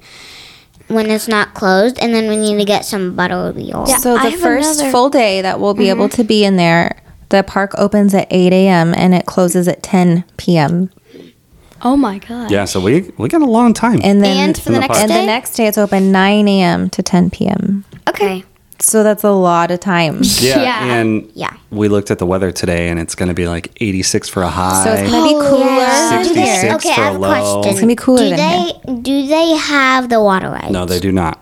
[0.87, 3.87] when it's not closed, and then we need to get some butterbeer.
[3.87, 3.97] Yeah.
[3.97, 5.99] So the first another- full day that we'll be mm-hmm.
[5.99, 8.93] able to be in there, the park opens at 8 a.m.
[8.95, 10.89] and it closes at 10 p.m.
[11.81, 12.49] Oh my god.
[12.49, 13.99] Yeah, so we we got a long time.
[14.03, 15.01] And then And for the the next park.
[15.01, 16.89] and the next day it's open 9 a.m.
[16.89, 17.85] to 10 p.m.
[18.07, 18.43] okay.
[18.79, 20.19] So that's a lot of time.
[20.39, 20.85] yeah, yeah.
[20.93, 21.53] and Yeah.
[21.71, 24.83] we looked at the weather today, and it's gonna be like 86 for a high.
[24.83, 26.19] So it's gonna be oh, cooler yeah.
[26.21, 26.55] in Do they- here.
[26.61, 27.27] 66 okay, for I a have a low.
[27.61, 27.71] question.
[27.71, 30.71] It's gonna be cooler Do than they do they have the water rides?
[30.71, 31.41] No, they do not.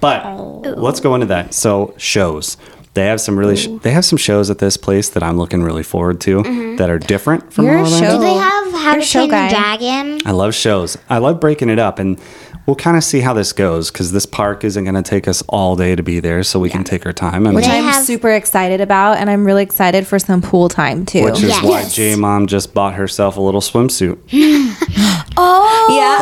[0.00, 0.62] But oh.
[0.76, 1.54] let's go into that.
[1.54, 2.56] So shows.
[2.94, 3.56] They have some really.
[3.56, 6.76] Sh- they have some shows at this place that I'm looking really forward to mm-hmm.
[6.76, 8.06] that are different from You're a Orlando.
[8.06, 9.48] show- Do they have How You're to a Train guy.
[9.50, 10.20] Dragon?
[10.24, 10.96] I love shows.
[11.10, 12.18] I love breaking it up, and
[12.66, 15.42] we'll kind of see how this goes because this park isn't going to take us
[15.48, 17.46] all day to be there, so we can take our time.
[17.46, 21.06] And Which I'm have- super excited about, and I'm really excited for some pool time
[21.06, 21.24] too.
[21.24, 21.64] which is Yes.
[21.64, 24.18] why J Mom just bought herself a little swimsuit.
[25.38, 26.16] Oh, yeah.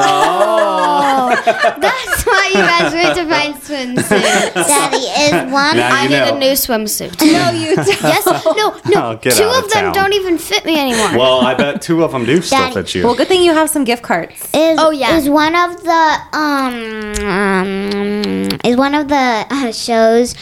[1.78, 4.54] that's why you guys went to find swimsuits.
[4.54, 5.76] Daddy is one.
[5.76, 6.36] Now I you need know.
[6.36, 7.20] a new swimsuit.
[7.20, 7.88] no, you don't.
[8.02, 9.12] yes, no, no.
[9.12, 11.16] Oh, get two of of them don't even fit me anymore.
[11.18, 12.74] Well, I bet two of them do still Daddy.
[12.74, 13.04] fit you.
[13.04, 14.32] Well, good thing you have some gift cards.
[14.54, 15.16] Is, Oh, yeah.
[15.16, 20.34] is one of the um, um is one of the uh, shows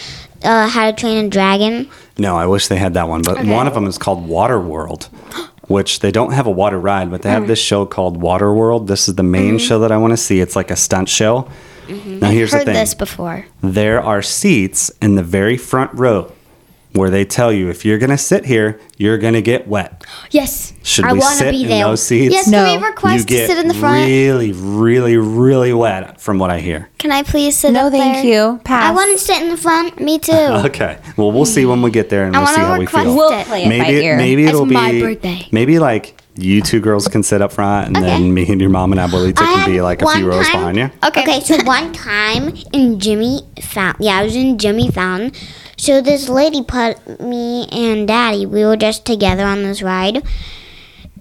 [0.44, 1.88] uh, How to Train a Dragon?
[2.18, 3.22] No, I wish they had that one.
[3.22, 5.08] But one of them is called Water World,
[5.72, 8.86] which they don't have a water ride, but they have this show called Water World.
[8.86, 10.40] This is the main show that I want to see.
[10.40, 11.48] It's like a stunt show.
[11.88, 12.56] Now, here's Mm-hmm.
[12.58, 13.44] Heard the thing this before.
[13.60, 16.30] there are seats in the very front row
[16.92, 20.04] where they tell you if you're going to sit here, you're going to get wet.
[20.30, 20.72] Yes.
[20.82, 21.84] Should I we wanna sit be in there.
[21.84, 22.32] those seats?
[22.34, 22.48] Yes.
[22.48, 22.64] No.
[22.64, 24.06] Can we request you to get sit in the front?
[24.06, 26.90] really, really, really wet from what I hear.
[26.98, 27.92] Can I please sit in the front?
[27.94, 28.52] No, up thank there?
[28.54, 28.60] you.
[28.64, 28.90] Pass.
[28.90, 30.00] I want to sit in the front.
[30.00, 30.32] Me too.
[30.72, 30.98] Okay.
[31.16, 33.16] Well, we'll see when we get there and I we'll see how we request feel.
[33.16, 33.46] We'll it.
[33.46, 34.16] play it by maybe ear.
[34.16, 35.46] maybe It's it'll be my birthday.
[35.50, 38.92] maybe like you two girls can sit up front and then me and your mom
[38.92, 40.90] and Abuelita I can be like a few rows time- behind you.
[41.08, 41.22] Okay.
[41.22, 45.32] Okay, so one time in Jimmy Fountain, yeah, I was in Jimmy Fountain.
[45.82, 50.22] So this lady put me and Daddy, we were just together on this ride.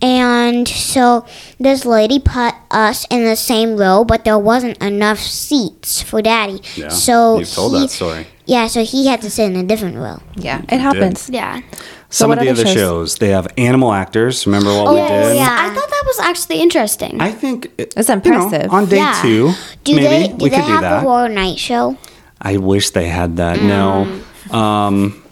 [0.03, 1.25] And so
[1.59, 6.61] this lady put us in the same row, but there wasn't enough seats for Daddy.
[6.75, 6.89] Yeah.
[6.89, 8.27] so You've told he, that story.
[8.45, 10.21] Yeah, so he had to sit in a different row.
[10.35, 11.27] Yeah, it happens.
[11.27, 11.61] Yeah.
[12.11, 12.75] Some what of the other other shows?
[12.75, 13.15] shows?
[13.15, 14.45] they have animal actors.
[14.45, 15.27] Remember what we Yes.
[15.29, 15.35] did?
[15.37, 15.57] yeah.
[15.59, 17.19] I thought that was actually interesting.
[17.19, 18.71] I think it- It's you know, impressive.
[18.71, 19.19] on day Yeah.
[19.23, 19.53] two,
[19.85, 21.01] Do maybe they do we they could do have that.
[21.01, 21.97] the horror night show?
[22.39, 23.59] I wish they had that.
[23.63, 24.05] No.
[24.07, 24.21] Mm.
[24.51, 25.23] Um,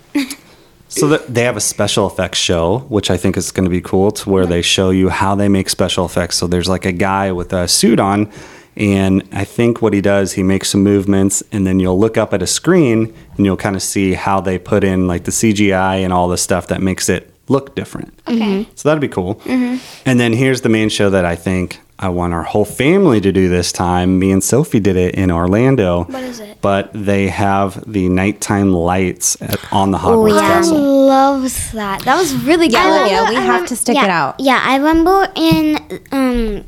[0.88, 3.82] so that they have a special effects show, which I think is going to be
[3.82, 6.38] cool, to where they show you how they make special effects.
[6.38, 8.32] So there's like a guy with a suit on,
[8.76, 12.34] and I think what he does, he makes some movements, and then you'll look up
[12.34, 16.04] at a screen and you'll kind of see how they put in like the CGI
[16.04, 18.14] and all the stuff that makes it look different.
[18.28, 18.68] okay.
[18.76, 19.42] So that'd be cool.
[19.46, 23.32] And then here's the main show that I think I want our whole family to
[23.34, 24.20] do this time.
[24.20, 26.06] Me and Sophie did it in Orlando.
[26.06, 26.58] What is it?
[26.62, 30.38] But they have the nighttime lights at, on the Hogwarts yeah.
[30.38, 30.78] I Castle.
[31.08, 32.02] loves that.
[32.06, 32.74] That was really good.
[32.76, 34.36] Yeah, I Olivia, remember- we I have rem- to stick yeah, it out.
[34.40, 36.64] Yeah, I remember in um,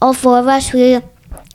[0.00, 1.00] all four of us we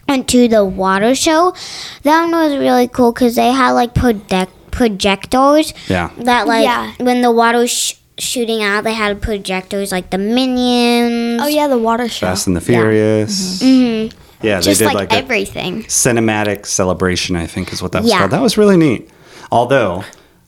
[0.08, 1.56] went to the water show.
[2.04, 5.74] That one was really cool because they had like project projectors.
[5.88, 6.12] Yeah.
[6.20, 6.92] That like Yeah.
[7.00, 11.42] when the water was sh- shooting out, they had projectors like the minions.
[11.44, 12.28] Oh yeah, the water show.
[12.28, 13.62] Fast and the Furious.
[13.62, 14.18] Mm-hmm.
[14.46, 15.84] Yeah, Just they did like, like, a everything.
[15.84, 18.20] cinematic celebration, I think is what that was Yeah.
[18.20, 18.32] called.
[18.32, 19.10] That was really neat.
[19.52, 20.04] Although,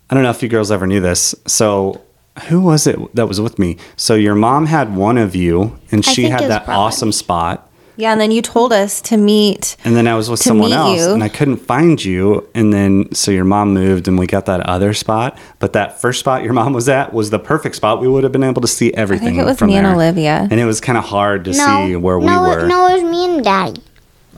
[0.10, 1.34] I don't know if you girls ever knew this.
[1.48, 2.02] So,
[2.48, 3.78] who was it that was with me?
[3.96, 6.80] So, your mom had one of you, and I she had that Brian.
[6.80, 7.67] awesome spot.
[7.98, 9.76] Yeah, and then you told us to meet.
[9.84, 11.14] And then I was with someone else, you.
[11.14, 12.48] and I couldn't find you.
[12.54, 15.38] And then, so your mom moved, and we got that other spot.
[15.60, 18.00] But that first spot your mom was at was the perfect spot.
[18.00, 19.28] We would have been able to see everything.
[19.28, 19.88] I think it was from me and.
[19.88, 20.48] Olivia.
[20.52, 22.68] And it was kind of hard to no, see where no, we were.
[22.68, 23.82] No, it was me and Daddy.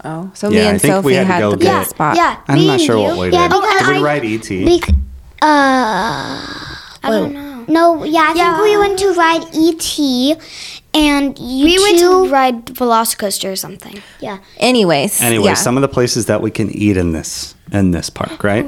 [0.06, 1.80] Oh, so Yeah, me I and think Sophie we had had, to go the get-
[1.84, 2.16] good spot.
[2.16, 3.04] Yeah, I'm me not and sure you.
[3.04, 3.60] what we Yeah, did.
[3.60, 4.66] because did we I- ride E ET?
[4.80, 4.96] Bec-
[5.42, 6.66] uh,
[7.04, 7.66] I don't know.
[7.68, 8.56] no, yeah, I Yeah.
[8.56, 10.38] think we went to ride ET,
[10.94, 14.02] and you We went to ride Velocicoaster or something.
[14.20, 14.40] yeah.
[14.58, 15.54] Anyways, Anyway, yeah.
[15.54, 18.66] some of the places that we can eat in this in this park, right?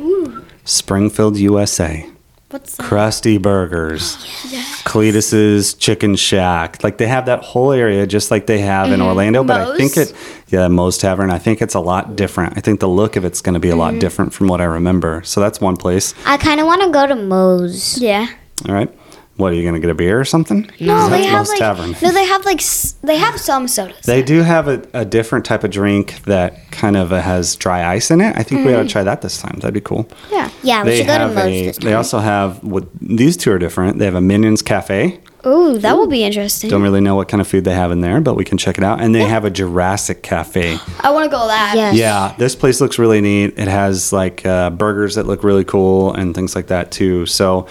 [0.66, 2.08] Springfield, USA.
[2.52, 2.86] What's that?
[2.86, 4.84] Krusty Burgers, oh, yes.
[4.84, 6.84] Cletus's Chicken Shack.
[6.84, 9.08] Like they have that whole area just like they have in mm-hmm.
[9.08, 10.14] Orlando, but I think it,
[10.50, 11.32] yeah, Moe's Tavern.
[11.32, 12.58] I think it's a lot different.
[12.58, 14.00] I think the look of it's going to be a lot mm-hmm.
[14.00, 15.22] different from what I remember.
[15.24, 16.14] So that's one place.
[16.26, 17.98] I kind of want to go to Moe's.
[18.02, 18.28] Yeah.
[18.68, 18.94] All right.
[19.42, 20.70] What are you going to get a beer or something?
[20.80, 21.92] No, they That's have Moe's like Tavern.
[22.02, 22.62] no, they have like
[23.02, 24.06] they have some sodas.
[24.06, 27.92] They do have a, a different type of drink that kind of uh, has dry
[27.92, 28.36] ice in it.
[28.38, 29.56] I think we ought to try that this time.
[29.60, 30.08] That'd be cool.
[30.32, 30.50] yeah.
[30.64, 31.66] Yeah, we They should go to have Moe's a.
[31.66, 31.86] this time.
[31.90, 33.98] They also have what these two are different.
[33.98, 35.20] They have a Minions Cafe.
[35.44, 36.70] Ooh, that will be interesting.
[36.70, 38.78] Don't really know what kind of food they have in there, but we can check
[38.78, 39.02] it out.
[39.02, 40.78] And they have a Jurassic Cafe.
[41.00, 41.74] I want to go that.
[41.76, 41.96] Yes.
[41.96, 43.58] Yeah, this place looks really neat.
[43.58, 47.26] It has like uh, burgers that look really cool and things like that too.
[47.26, 47.66] So,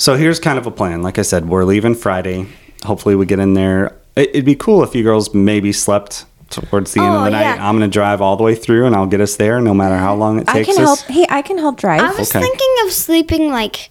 [0.00, 1.02] so here's kind of a plan.
[1.02, 2.46] Like I said, we're leaving Friday.
[2.84, 3.96] Hopefully, we get in there.
[4.16, 7.30] It, it'd be cool if you girls maybe slept towards the end of Oh, the
[7.30, 7.42] night.
[7.42, 7.68] yeah.
[7.68, 10.14] I'm gonna drive all the way through, and I'll get us there, no matter how
[10.16, 10.98] long it takes I takes can help.
[11.02, 12.00] Hey, I can help drive.
[12.00, 12.40] I was Okay.
[12.44, 13.90] thinking of sleeping like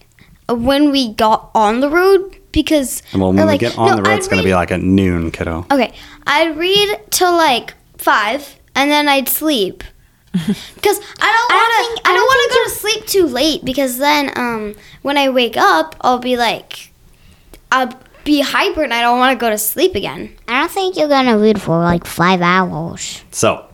[0.49, 4.01] when we got on the road because Well, or, when we get on no, the
[4.01, 5.65] road, I'd it's gonna be like at noon, kiddo.
[5.71, 5.93] Okay,
[6.27, 9.83] I'd read till like five, and then I'd sleep.
[10.75, 12.09] Because I don't want to.
[12.09, 13.65] I I don't don't want to go to sleep too late.
[13.65, 16.91] Because then, um, when I wake up, I'll be like,
[17.71, 20.35] I'll be hyper, and I don't want to go to sleep again.
[20.47, 23.23] I don't think you're gonna read for like five hours.
[23.31, 23.65] So,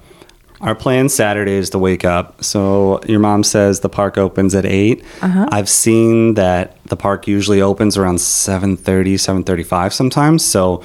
[0.62, 2.44] our plan Saturday is to wake up.
[2.44, 5.04] So, your mom says the park opens at 8.
[5.22, 5.48] Uh-huh.
[5.52, 10.46] I've seen that the park usually opens around 7:30, 7:35 sometimes.
[10.46, 10.84] So,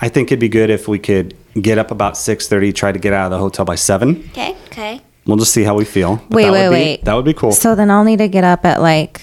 [0.00, 3.12] I think it'd be good if we could get up about 6:30, try to get
[3.12, 4.28] out of the hotel by 7.
[4.30, 4.54] Okay.
[4.66, 5.00] Okay.
[5.26, 6.16] We'll just see how we feel.
[6.28, 7.04] But Wait, that wait, would be- wait.
[7.04, 7.52] That would be cool.
[7.52, 9.20] So then I'll need to get up at like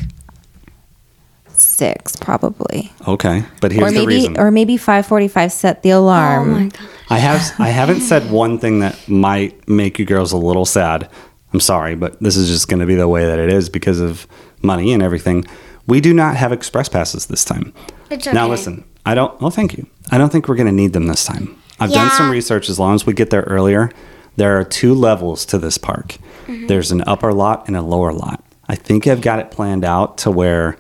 [1.48, 3.44] six, probably, okay.
[3.62, 4.38] But here's or the maybe, reason.
[4.40, 5.52] or maybe five forty-five.
[5.52, 6.50] Set the alarm.
[6.50, 6.90] Oh my god.
[7.10, 11.10] I have I haven't said one thing that might make you girls a little sad.
[11.54, 14.00] I'm sorry, but this is just going to be the way that it is because
[14.02, 14.28] of
[14.62, 15.46] money and everything.
[15.88, 17.74] We do not have express passes this time.
[18.10, 19.40] It's Now listen, I don't.
[19.42, 19.88] Oh, thank you.
[20.12, 21.56] I don't think we're going to need them this time.
[21.80, 22.70] I've done some research.
[22.70, 23.92] As long as we get there earlier,
[24.36, 26.18] there are two levels to this park.
[26.48, 28.44] There's an upper lot and a lower lot.
[28.68, 30.78] I think I've got it planned out to where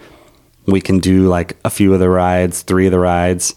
[0.65, 3.55] we can do like a few of the rides, three of the rides,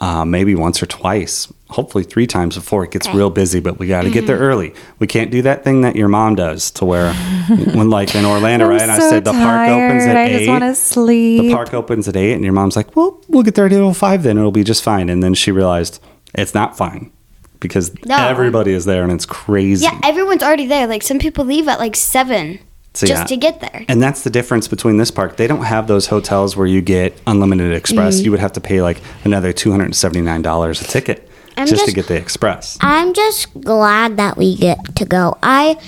[0.00, 3.60] uh, maybe once or twice, hopefully three times before it gets real busy.
[3.60, 4.74] But we got to get there early.
[4.98, 7.12] We can't do that thing that your mom does to where
[7.48, 8.80] when like in Orlando, right?
[8.82, 10.38] I said the park opens at I eight.
[10.38, 11.42] just want to sleep.
[11.42, 13.76] The park opens at eight, and your mom's like, "Well, we'll get there at eight
[13.78, 14.22] o five.
[14.22, 16.00] Then it'll be just fine." And then she realized
[16.34, 17.12] it's not fine
[17.60, 18.16] because No.
[18.16, 19.84] everybody is there, and it's crazy.
[19.84, 20.86] Yeah, everyone's already there.
[20.86, 22.58] Like some people leave at like seven
[22.94, 23.26] So, just yeah.
[23.26, 23.84] to get there.
[23.88, 25.36] And that's the difference between this park.
[25.36, 28.16] They don't have those hotels where you get unlimited express.
[28.16, 28.24] Mm-hmm.
[28.24, 31.28] You would have to pay like another two hundred and seventy nine dollars a ticket
[31.56, 32.78] I'm just, to get the express.
[32.80, 35.36] I'm just glad that we get to go.
[35.42, 35.78] I,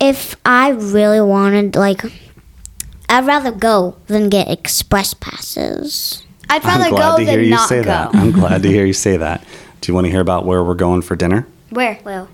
[0.00, 2.02] if I really wanted, like,
[3.08, 6.22] I'd rather go than get express passes.
[6.48, 7.84] I'd I'm rather glad go to hear than you not say go.
[7.90, 8.14] that.
[8.14, 9.44] I'm glad to hear you say that.
[9.80, 11.46] Do you want to hear about where we're going for dinner?
[11.70, 11.98] Where?
[12.04, 12.28] Well,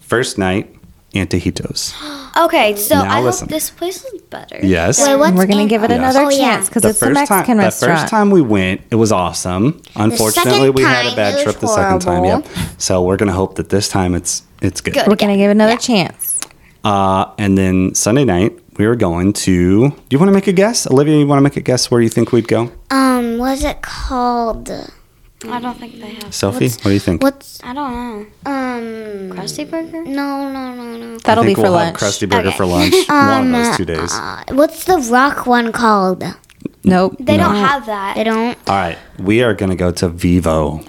[0.00, 0.74] First night,
[1.14, 1.94] Antojitos.
[2.36, 3.46] Okay, so Now I listen.
[3.46, 4.58] hope this place is better.
[4.60, 4.98] Yes.
[5.00, 5.98] Wait, what's We're gonna in- give it Yes.
[6.00, 6.56] another Oh, yeah.
[6.56, 7.94] chance because it's the Mexican time, restaurant.
[7.94, 9.80] The first time we went, it was awesome.
[9.94, 12.24] Unfortunately, second we had a time, bad it trip was the second time.
[12.24, 12.48] horrible.
[12.50, 12.68] Yep.
[12.78, 14.94] So we're gonna hope that this time it's it's good.
[14.94, 15.06] Good.
[15.06, 16.40] We're gonna give it another chance.
[16.82, 19.90] Uh, and then Sunday night we were going to.
[19.90, 21.16] Do you want to make a guess, Olivia?
[21.16, 22.72] You want to make a guess where you think we'd go?
[22.90, 24.68] um, what's it called?
[25.48, 26.34] I don't think they have.
[26.34, 27.22] Sophie, what do you think?
[27.22, 28.26] What's I don't know.
[28.50, 29.30] um?
[29.36, 30.04] Krusty Burger?
[30.04, 31.18] No, no, no, no.
[31.18, 32.00] That'll I be for we'll lunch.
[32.00, 32.56] Have Krusty Burger Okay.
[32.56, 32.94] for lunch.
[33.08, 34.12] one of those two days.
[34.12, 36.24] Uh, what's the rock one called?
[36.84, 37.16] Nope.
[37.18, 37.44] They No.
[37.44, 38.16] don't have that.
[38.16, 38.58] They don't.
[38.68, 40.80] All right, we are gonna go to Vivo.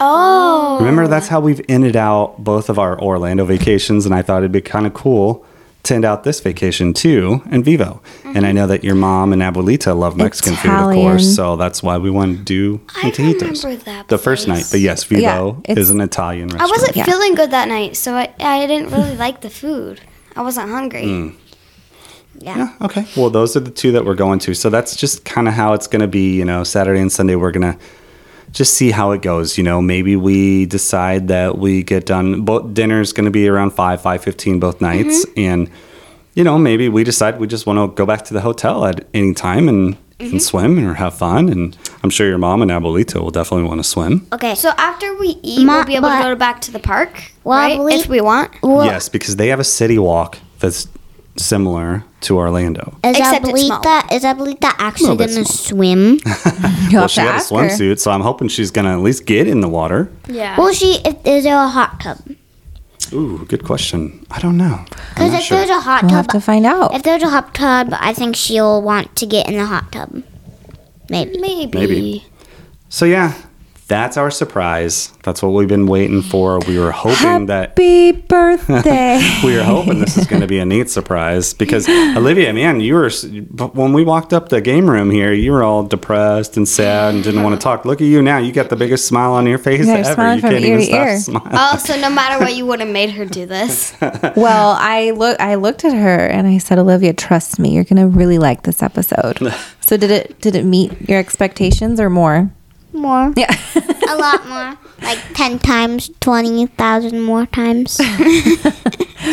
[0.00, 0.76] Oh.
[0.78, 4.52] Remember, that's how we've ended out both of our Orlando vacations, and I thought it'd
[4.52, 5.44] be kind of cool
[5.84, 8.02] to end out this vacation too in Vivo.
[8.24, 11.34] And I know that your mom and Abuelita love Mexican food, of course.
[11.34, 14.66] So that's why we want to do I remember that The first night.
[14.70, 16.70] But yes, Vivo it's- is an Italian restaurant.
[16.70, 17.04] I wasn't Yeah.
[17.04, 20.00] feeling good that night, so I, I didn't really like the food.
[20.36, 21.04] I wasn't hungry.
[21.04, 21.34] Mm.
[22.40, 22.56] Yeah.
[22.58, 23.04] Yeah, okay.
[23.16, 24.54] Well, those are the two that we're going to.
[24.54, 26.36] So that's just kind of how it's going to be.
[26.36, 27.78] You know, Saturday and Sunday, we're going to
[28.52, 29.58] just see how it goes.
[29.58, 32.42] You know, maybe we decide that we get done.
[32.42, 35.40] Both dinner's going to be around five, five fifteen both nights, mm-hmm.
[35.40, 35.70] and
[36.34, 39.06] you know, maybe we decide we just want to go back to the hotel at
[39.12, 40.38] any time and, and mm-hmm.
[40.38, 41.48] swim or have fun.
[41.48, 44.24] And I'm sure your mom and Abuelita will definitely want to swim.
[44.32, 44.54] Okay.
[44.54, 47.32] So after we eat, Ma- we'll be able to but- go back to the park,
[47.42, 47.76] Well, right?
[47.76, 48.52] believe- if we want.
[48.62, 50.86] well, yes, because they have a city walk that's
[51.38, 52.96] similar to Orlando.
[53.04, 53.80] is Except it's small.
[53.82, 55.44] Abuelita, is Abuelita actually gonna small.
[55.44, 56.18] swim?
[56.92, 57.56] Well, she to got a ask her.
[57.56, 60.10] swimsuit, so I'm hoping she's going to at least get in the water.
[60.28, 60.56] Yeah.
[60.58, 61.00] Will she?
[61.04, 62.18] If, is there a hot tub?
[63.12, 64.24] Ooh, good question.
[64.30, 64.84] I don't know.
[65.14, 65.58] Because if sure.
[65.58, 66.94] there's a hot We'll tub, have to find out.
[66.94, 70.22] if there's a hot tub, I think she'll want to get in the hot tub.
[71.10, 71.38] Maybe.
[71.38, 71.78] Maybe.
[71.78, 72.24] Maybe.
[72.88, 73.34] So yeah,
[73.88, 75.12] that's our surprise.
[75.22, 76.58] That's what we've been waiting for.
[76.60, 79.18] We were hoping that Happy birthday.
[79.44, 82.94] we were hoping this is going to be a neat surprise because Olivia, man, you
[82.94, 83.10] were
[83.72, 87.24] when we walked up the game room here, you were all depressed and sad and
[87.24, 87.86] didn't want to talk.
[87.86, 90.14] Look at you now; you got the biggest smile on your face Yeah, you're ever.
[90.14, 91.18] smiling You from can't ear even to stop ear.
[91.18, 91.52] smiling.
[91.54, 93.94] Oh, so no matter what, you would have made her do this.
[94.36, 98.06] well, I look I looked at her and I said, Olivia, trust me, you're gonna
[98.08, 99.38] really like this episode.
[99.80, 102.50] so did it did it meet your expectations or more?
[102.92, 103.32] More.
[103.36, 103.54] Yeah.
[104.08, 104.78] a lot more.
[105.02, 107.92] Like 10 times, 20,000 more times.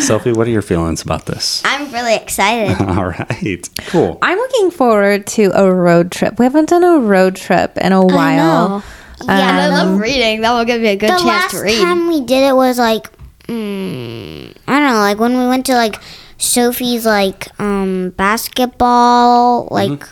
[0.00, 1.62] Sophie, what are your feelings about this?
[1.64, 2.80] I'm really excited.
[2.80, 4.18] All right, cool.
[4.20, 6.38] I'm looking forward to a road trip.
[6.38, 8.84] We haven't done a road trip in a while.
[9.20, 10.42] and I love reading.
[10.42, 11.78] That will give me a good the chance to read.
[11.78, 13.10] Last time we did it was like,
[13.46, 15.96] mm, I don't know, like when we went to like
[16.38, 20.04] Sophie's like um basketball, like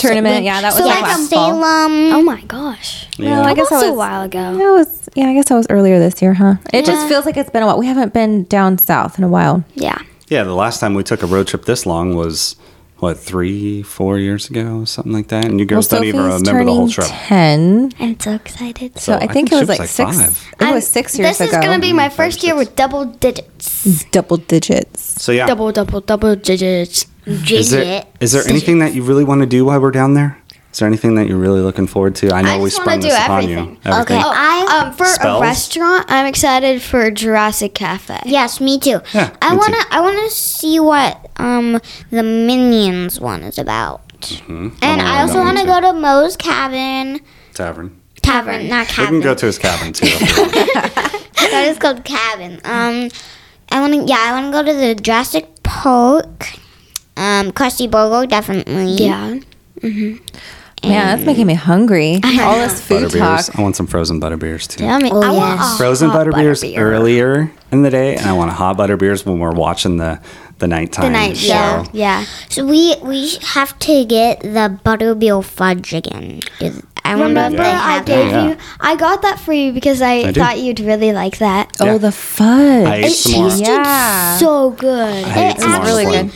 [0.00, 1.50] Tournament, yeah, that was so like like last fall.
[1.62, 2.12] Salem.
[2.12, 3.06] oh my gosh.
[3.18, 3.42] Yeah.
[3.42, 4.56] I guess that was a while ago.
[4.56, 6.54] That was yeah, I guess that was earlier this year, huh?
[6.72, 7.78] It just feels like it's been a while.
[7.78, 9.64] We haven't been down south in a while.
[9.74, 9.98] Yeah.
[10.28, 12.54] Yeah, the last time we took a road trip this long was
[12.98, 15.46] what three, four years ago, something like that.
[15.46, 17.06] And you girls don't even remember the whole trip.
[17.08, 17.90] ten.
[17.98, 18.98] I'm so excited.
[18.98, 20.16] So, I, I think, think it was was like, like six.
[20.20, 20.52] five.
[20.60, 21.58] It I'm- was six years This ago.
[21.58, 24.04] is going to be my Five first year with double digits.
[24.12, 25.22] double digits.
[25.22, 27.06] So yeah, Double, double, double digits.
[27.26, 30.36] Is there is there anything that you really want to do while we're down there?
[30.72, 32.30] Is there anything that you're really looking forward to?
[32.32, 33.70] I know I we just sprung this do upon everything.
[33.70, 33.78] you.
[33.84, 34.16] Everything.
[34.18, 34.22] Okay.
[34.24, 35.40] I- um, for Spells?
[35.42, 38.20] a restaurant, I'm excited for Jurassic Cafe.
[38.24, 39.00] Yes, me too.
[39.12, 39.88] Yeah, I me wanna too.
[39.90, 41.80] I wanna see what um
[42.10, 44.06] the Minions one is about.
[44.20, 44.76] Mhm.
[44.80, 47.20] And wanna I also want to go to Moe's cabin.
[47.54, 47.96] tavern.
[48.22, 49.14] Tavern, not cabin.
[49.14, 50.06] We can go to his cabin too.
[50.06, 50.52] if you want.
[51.50, 52.60] that is called cabin.
[52.64, 53.08] Um,
[53.72, 54.04] I want to.
[54.04, 56.52] Yeah, I want to go to the Jurassic Park.
[57.20, 58.94] Um, Krusty Burger, definitely.
[59.04, 59.38] Yeah.
[59.80, 60.24] Mm-hmm.
[60.82, 62.14] Yeah, that's making me hungry.
[62.24, 63.12] All this food talk.
[63.12, 63.58] Butterbeers.
[63.58, 64.84] I want some frozen butterbeers too.
[64.84, 65.10] Yummy.
[65.12, 65.74] Oh, I want yes.
[65.74, 66.78] a Frozen hot butterbeers butterbeer.
[66.78, 70.18] earlier in the day, and I want a hot butterbeers when we're watching the
[70.58, 71.84] the nighttime The night show.
[71.84, 71.84] show.
[71.92, 72.24] Yeah.
[72.48, 76.40] So we we have to get the Butterbeer fudge again.
[77.04, 78.48] I wonder Remember, they I gave Yeah.
[78.50, 78.56] you.
[78.78, 81.76] I got that for you because I, I thought you'd really like that.
[81.80, 82.86] Oh, the fudge.
[82.86, 83.50] I ate some more.
[83.56, 84.36] Yeah.
[84.38, 85.24] So good.
[85.24, 86.32] I ate It some really actually, good.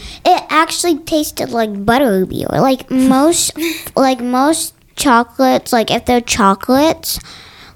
[0.65, 2.51] It actually tasted like butterbeer.
[2.51, 3.53] Like most,
[3.97, 5.73] like most chocolates.
[5.73, 7.19] Like if they're chocolates,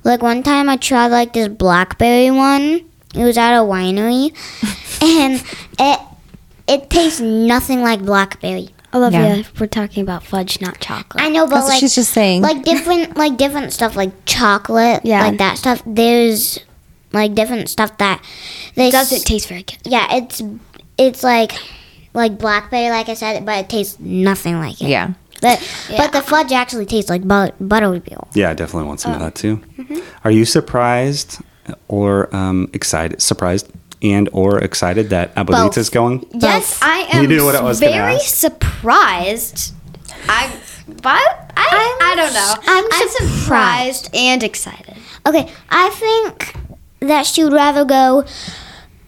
[0.05, 2.85] like one time I tried like this blackberry one.
[3.14, 4.33] It was at a winery,
[5.03, 5.42] and
[5.79, 6.01] it
[6.68, 8.68] it tastes nothing like blackberry.
[8.94, 9.42] Olivia, Yeah.
[9.59, 11.22] we're talking about fudge, not chocolate.
[11.22, 12.42] I know, but That's what like she's just saying.
[12.42, 15.22] like different like different stuff like chocolate, Yeah.
[15.27, 15.83] like that stuff.
[15.87, 16.59] There's
[17.12, 18.22] like different stuff that
[18.74, 19.79] they It doesn't taste very good.
[19.85, 20.42] Yeah, it's
[20.98, 21.53] it's like
[22.14, 24.88] like blackberry, like I said, but it tastes nothing like it.
[24.88, 25.12] yeah.
[25.40, 25.61] But
[25.97, 28.27] but the fudge actually tastes like but- butterbeer.
[28.35, 29.14] Yeah, I definitely want some Oh.
[29.16, 29.59] of that too.
[29.79, 29.99] Mm-hmm.
[30.25, 31.38] Are you surprised
[31.87, 33.23] or um, excited?
[33.23, 33.71] Surprised
[34.03, 36.27] and or excited that Abuelita's going?
[36.35, 38.35] Yes, I am You knew what I was gonna very ask.
[38.35, 39.75] surprised.
[40.29, 40.51] I,
[41.03, 42.55] but I, I don't know.
[42.66, 44.97] I'm surprised and excited.
[45.27, 46.55] Okay, I think
[47.01, 48.25] that she would rather go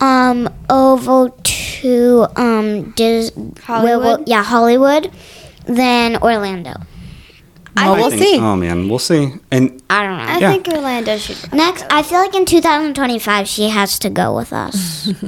[0.00, 1.52] um over to
[2.36, 4.28] um Dis- Hollywood?
[4.28, 5.10] yeah, Hollywood
[5.66, 6.74] than Orlando.
[7.76, 8.38] Well, I we'll think- see.
[8.38, 9.32] Oh man, we'll see.
[9.50, 10.24] And I don't know.
[10.24, 10.50] I Yeah.
[10.52, 11.52] think Orlando should.
[11.52, 15.08] Next, I feel like in 2025 she has to go with us.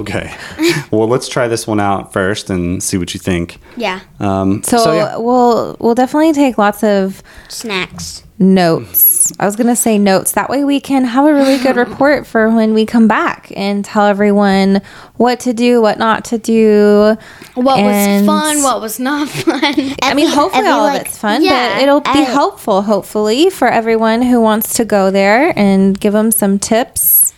[0.00, 0.34] Okay.
[0.90, 3.58] well, let's try this one out first and see what you think.
[3.76, 4.00] Yeah.
[4.20, 5.16] Um, So, yeah.
[5.16, 8.22] we'll we'll definitely take lots of Snacks.
[8.38, 9.32] notes.
[9.38, 10.32] I was gonna say notes.
[10.32, 13.84] That way we can have a really good report for when we come back and
[13.84, 14.80] tell everyone
[15.16, 17.16] what to do, what not to do.
[17.54, 18.62] What And- was fun?
[18.62, 19.74] What was not fun?
[20.02, 22.82] I mean, hopefully every, all of like- it's fun, Yeah, but it'll be I- helpful,
[22.82, 27.32] hopefully, for everyone who wants to go there and give them some tips,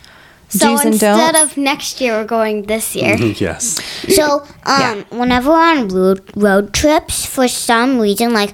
[0.49, 1.51] so do's and instead don'ts.
[1.53, 3.15] of next year, we're going this year.
[3.15, 3.81] yes.
[4.15, 8.53] So, um, whenever we're on road road trips, for some reason, like,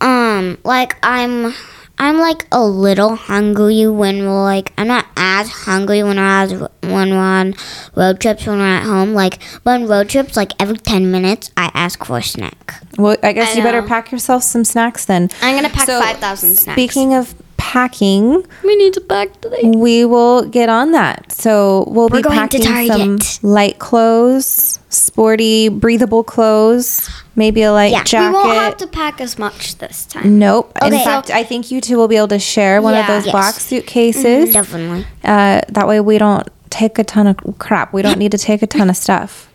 [0.00, 1.54] um, like I'm,
[1.98, 6.52] I'm like a little hungry when we're like, I'm not as hungry when we're as
[6.82, 7.54] when we're on
[7.94, 9.14] road trips when we're at home.
[9.14, 12.74] Like, but on road trips, like every ten minutes, I ask for a snack.
[12.98, 15.30] well, I guess I you better pack yourself some snacks then.
[15.42, 16.74] I'm gonna pack So, 5,000 snacks.
[16.80, 17.34] Speaking of
[17.64, 19.62] packing, we need to pack today.
[19.74, 21.32] we will get on that.
[21.32, 28.04] So we'll We're be packing some light clothes, sporty, breathable clothes, maybe a light Yeah.
[28.04, 28.28] Jacket.
[28.28, 30.38] We won't have to pack as much this time.
[30.38, 30.76] Nope.
[30.82, 31.04] In Okay.
[31.04, 33.32] fact, I think you two will be able to share one of those Yes.
[33.32, 34.52] box suitcases.
[34.52, 35.06] Definitely.
[35.24, 37.92] Uh, that way we don't take a ton of crap.
[37.94, 39.48] We don't need to take a ton of stuff.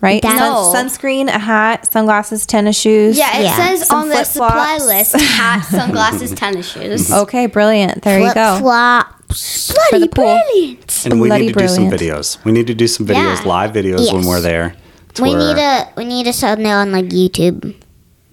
[0.00, 0.22] Right?
[0.22, 0.72] That- No.
[0.74, 3.18] sunscreen, a hat, sunglasses, tennis shoes.
[3.18, 3.56] Yeah, it Yeah.
[3.56, 4.86] says Some on the supply flip-flops.
[4.86, 7.12] list hat, sunglasses, tennis shoes.
[7.22, 8.02] Okay, brilliant.
[8.02, 8.58] There you Flip go.
[8.60, 9.72] flops.
[9.90, 10.24] For the pool.
[10.24, 11.02] brilliant.
[11.06, 12.38] And we Bloody need to do some videos.
[12.44, 13.48] We need to do some videos, Yeah.
[13.48, 14.74] live videos when we're there.
[15.14, 17.74] to We need a we need a thumbnail on like YouTube.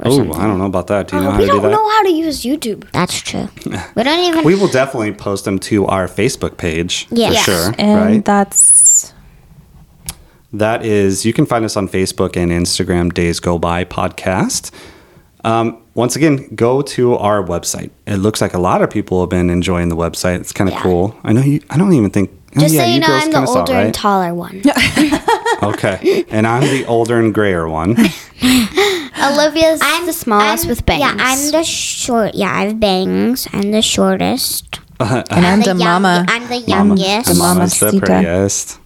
[0.03, 1.07] Oh, I don't know about that.
[1.07, 1.55] Do you uh, know Oh, how to do that?
[1.55, 2.85] We don't know how to use YouTube.
[2.91, 3.49] That's true.
[3.95, 4.43] we don't even.
[4.43, 7.29] We will definitely post them to our Facebook page Yes.
[7.29, 7.45] for Yes.
[7.45, 7.75] sure.
[7.79, 8.23] And right?
[8.25, 8.59] that's
[10.57, 14.71] That is, you can find us on Facebook and Instagram, Days Go By Podcast.
[15.43, 17.91] Um, once again, go to our website.
[18.05, 20.39] It looks like a lot of people have been enjoying the website.
[20.39, 20.81] It's kind of Yeah.
[20.81, 21.15] cool.
[21.23, 21.61] I know you.
[21.69, 22.31] I don't even think.
[22.55, 24.61] oh, Just yeah, so you know, I'm the kinda saw it, older and taller one.
[25.63, 27.91] Okay, and I'm the older and grayer one.
[29.19, 30.99] Olivia's I'm, the smallest I'm- with bangs.
[31.01, 32.35] Yeah, I'm the short.
[32.35, 33.47] Yeah, I have bangs.
[33.53, 34.79] I'm the shortest.
[34.99, 36.25] and I'm the young- mama.
[36.27, 37.29] I'm the Mama, youngest.
[37.29, 38.79] and Mama's the prettiest.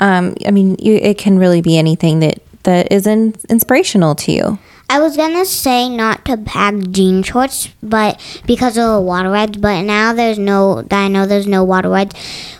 [0.00, 4.32] um I mean you it can really be anything that that is in, inspirational to
[4.32, 4.58] you.
[4.90, 9.58] I was gonna say not to pack jean shorts, but because of the water rides.
[9.58, 10.86] But now there's no.
[10.90, 12.14] I know there's no water rides.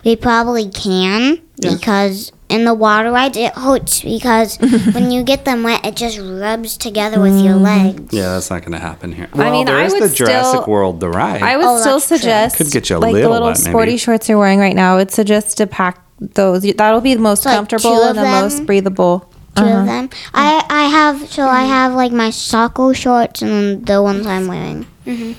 [0.04, 4.56] We probably can because in the water rides it hurts because
[4.94, 8.12] when you get them wet, it just rubs together with your legs.
[8.12, 9.28] Yeah, that's not going to happen here.
[9.34, 11.42] Well, I mean, there I would the Jurassic still- World, the ride.
[11.42, 13.70] I would Oh, still suggest Could get you a like little the little wet, maybe.
[13.70, 14.94] sporty shorts you're wearing right now.
[14.94, 16.62] I would suggest to pack those.
[16.62, 18.42] That'll be the most like, comfortable two of and the them?
[18.42, 19.30] most breathable.
[19.56, 19.80] 2 Uh-huh.
[19.80, 20.08] of them.
[20.34, 24.46] I I have so I have like my soccer shorts and then the ones I'm
[24.46, 24.86] wearing.
[25.06, 25.34] Mhm.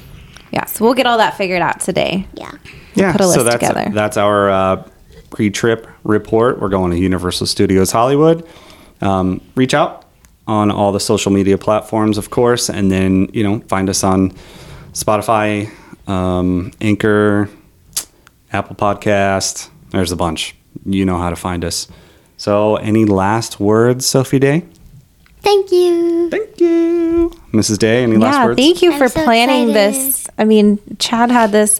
[0.51, 2.27] Yeah, so we'll get all that figured out today.
[2.33, 2.51] Yeah.
[2.95, 3.89] yeah, put a so that's together.
[3.93, 4.83] that's our uh,
[5.31, 6.59] pre-trip report.
[6.59, 8.47] We're going to Universal Studios Hollywood.
[9.01, 10.05] Um, reach out
[10.47, 14.31] on all the social media platforms, of course, and then you know find us on
[14.93, 15.71] Spotify,
[16.07, 17.49] um, Anchor,
[18.51, 19.69] Apple Podcast.
[19.91, 20.55] There's a bunch.
[20.85, 21.87] You know how to find us.
[22.37, 24.65] So, any last words, Sophie Day?
[25.41, 26.29] Thank you.
[26.29, 27.79] Thank you, Mrs.
[27.79, 28.03] Day.
[28.03, 28.57] Any last yeah, words?
[28.59, 29.93] thank you I'm for so planning excited.
[29.93, 30.27] this.
[30.37, 31.79] I mean, Chad had this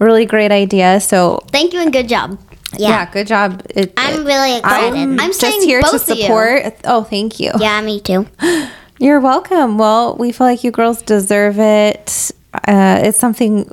[0.00, 1.00] really great idea.
[1.00, 2.38] So Thank you and good job.
[2.76, 3.10] Yeah, Yeah.
[3.10, 3.62] good job.
[3.70, 4.98] It, I'm it- really excited.
[4.98, 6.16] I'm, I'm just saying here to both you.
[6.22, 6.76] support.
[6.84, 7.52] Oh, thank you.
[7.58, 8.26] yeah, me too.
[8.98, 9.78] You're welcome.
[9.78, 12.30] Well, we feel like you girls deserve it.
[12.52, 13.70] Uh, it's something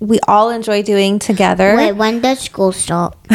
[0.00, 1.74] we all enjoy doing together.
[1.76, 3.16] Wait, when does school start?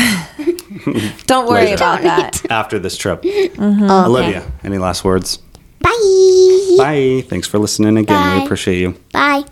[1.26, 1.76] Don't worry Later.
[1.76, 2.42] about that.
[2.52, 3.24] After this trip.
[3.54, 3.84] Mm-hmm.
[3.90, 4.10] Oh, okay.
[4.10, 5.38] Olivia, any last words?
[5.80, 6.76] Bye.
[6.78, 7.24] Bye.
[7.28, 8.38] Thanks for listening again.
[8.40, 8.96] We appreciate you.
[9.12, 9.44] Bye.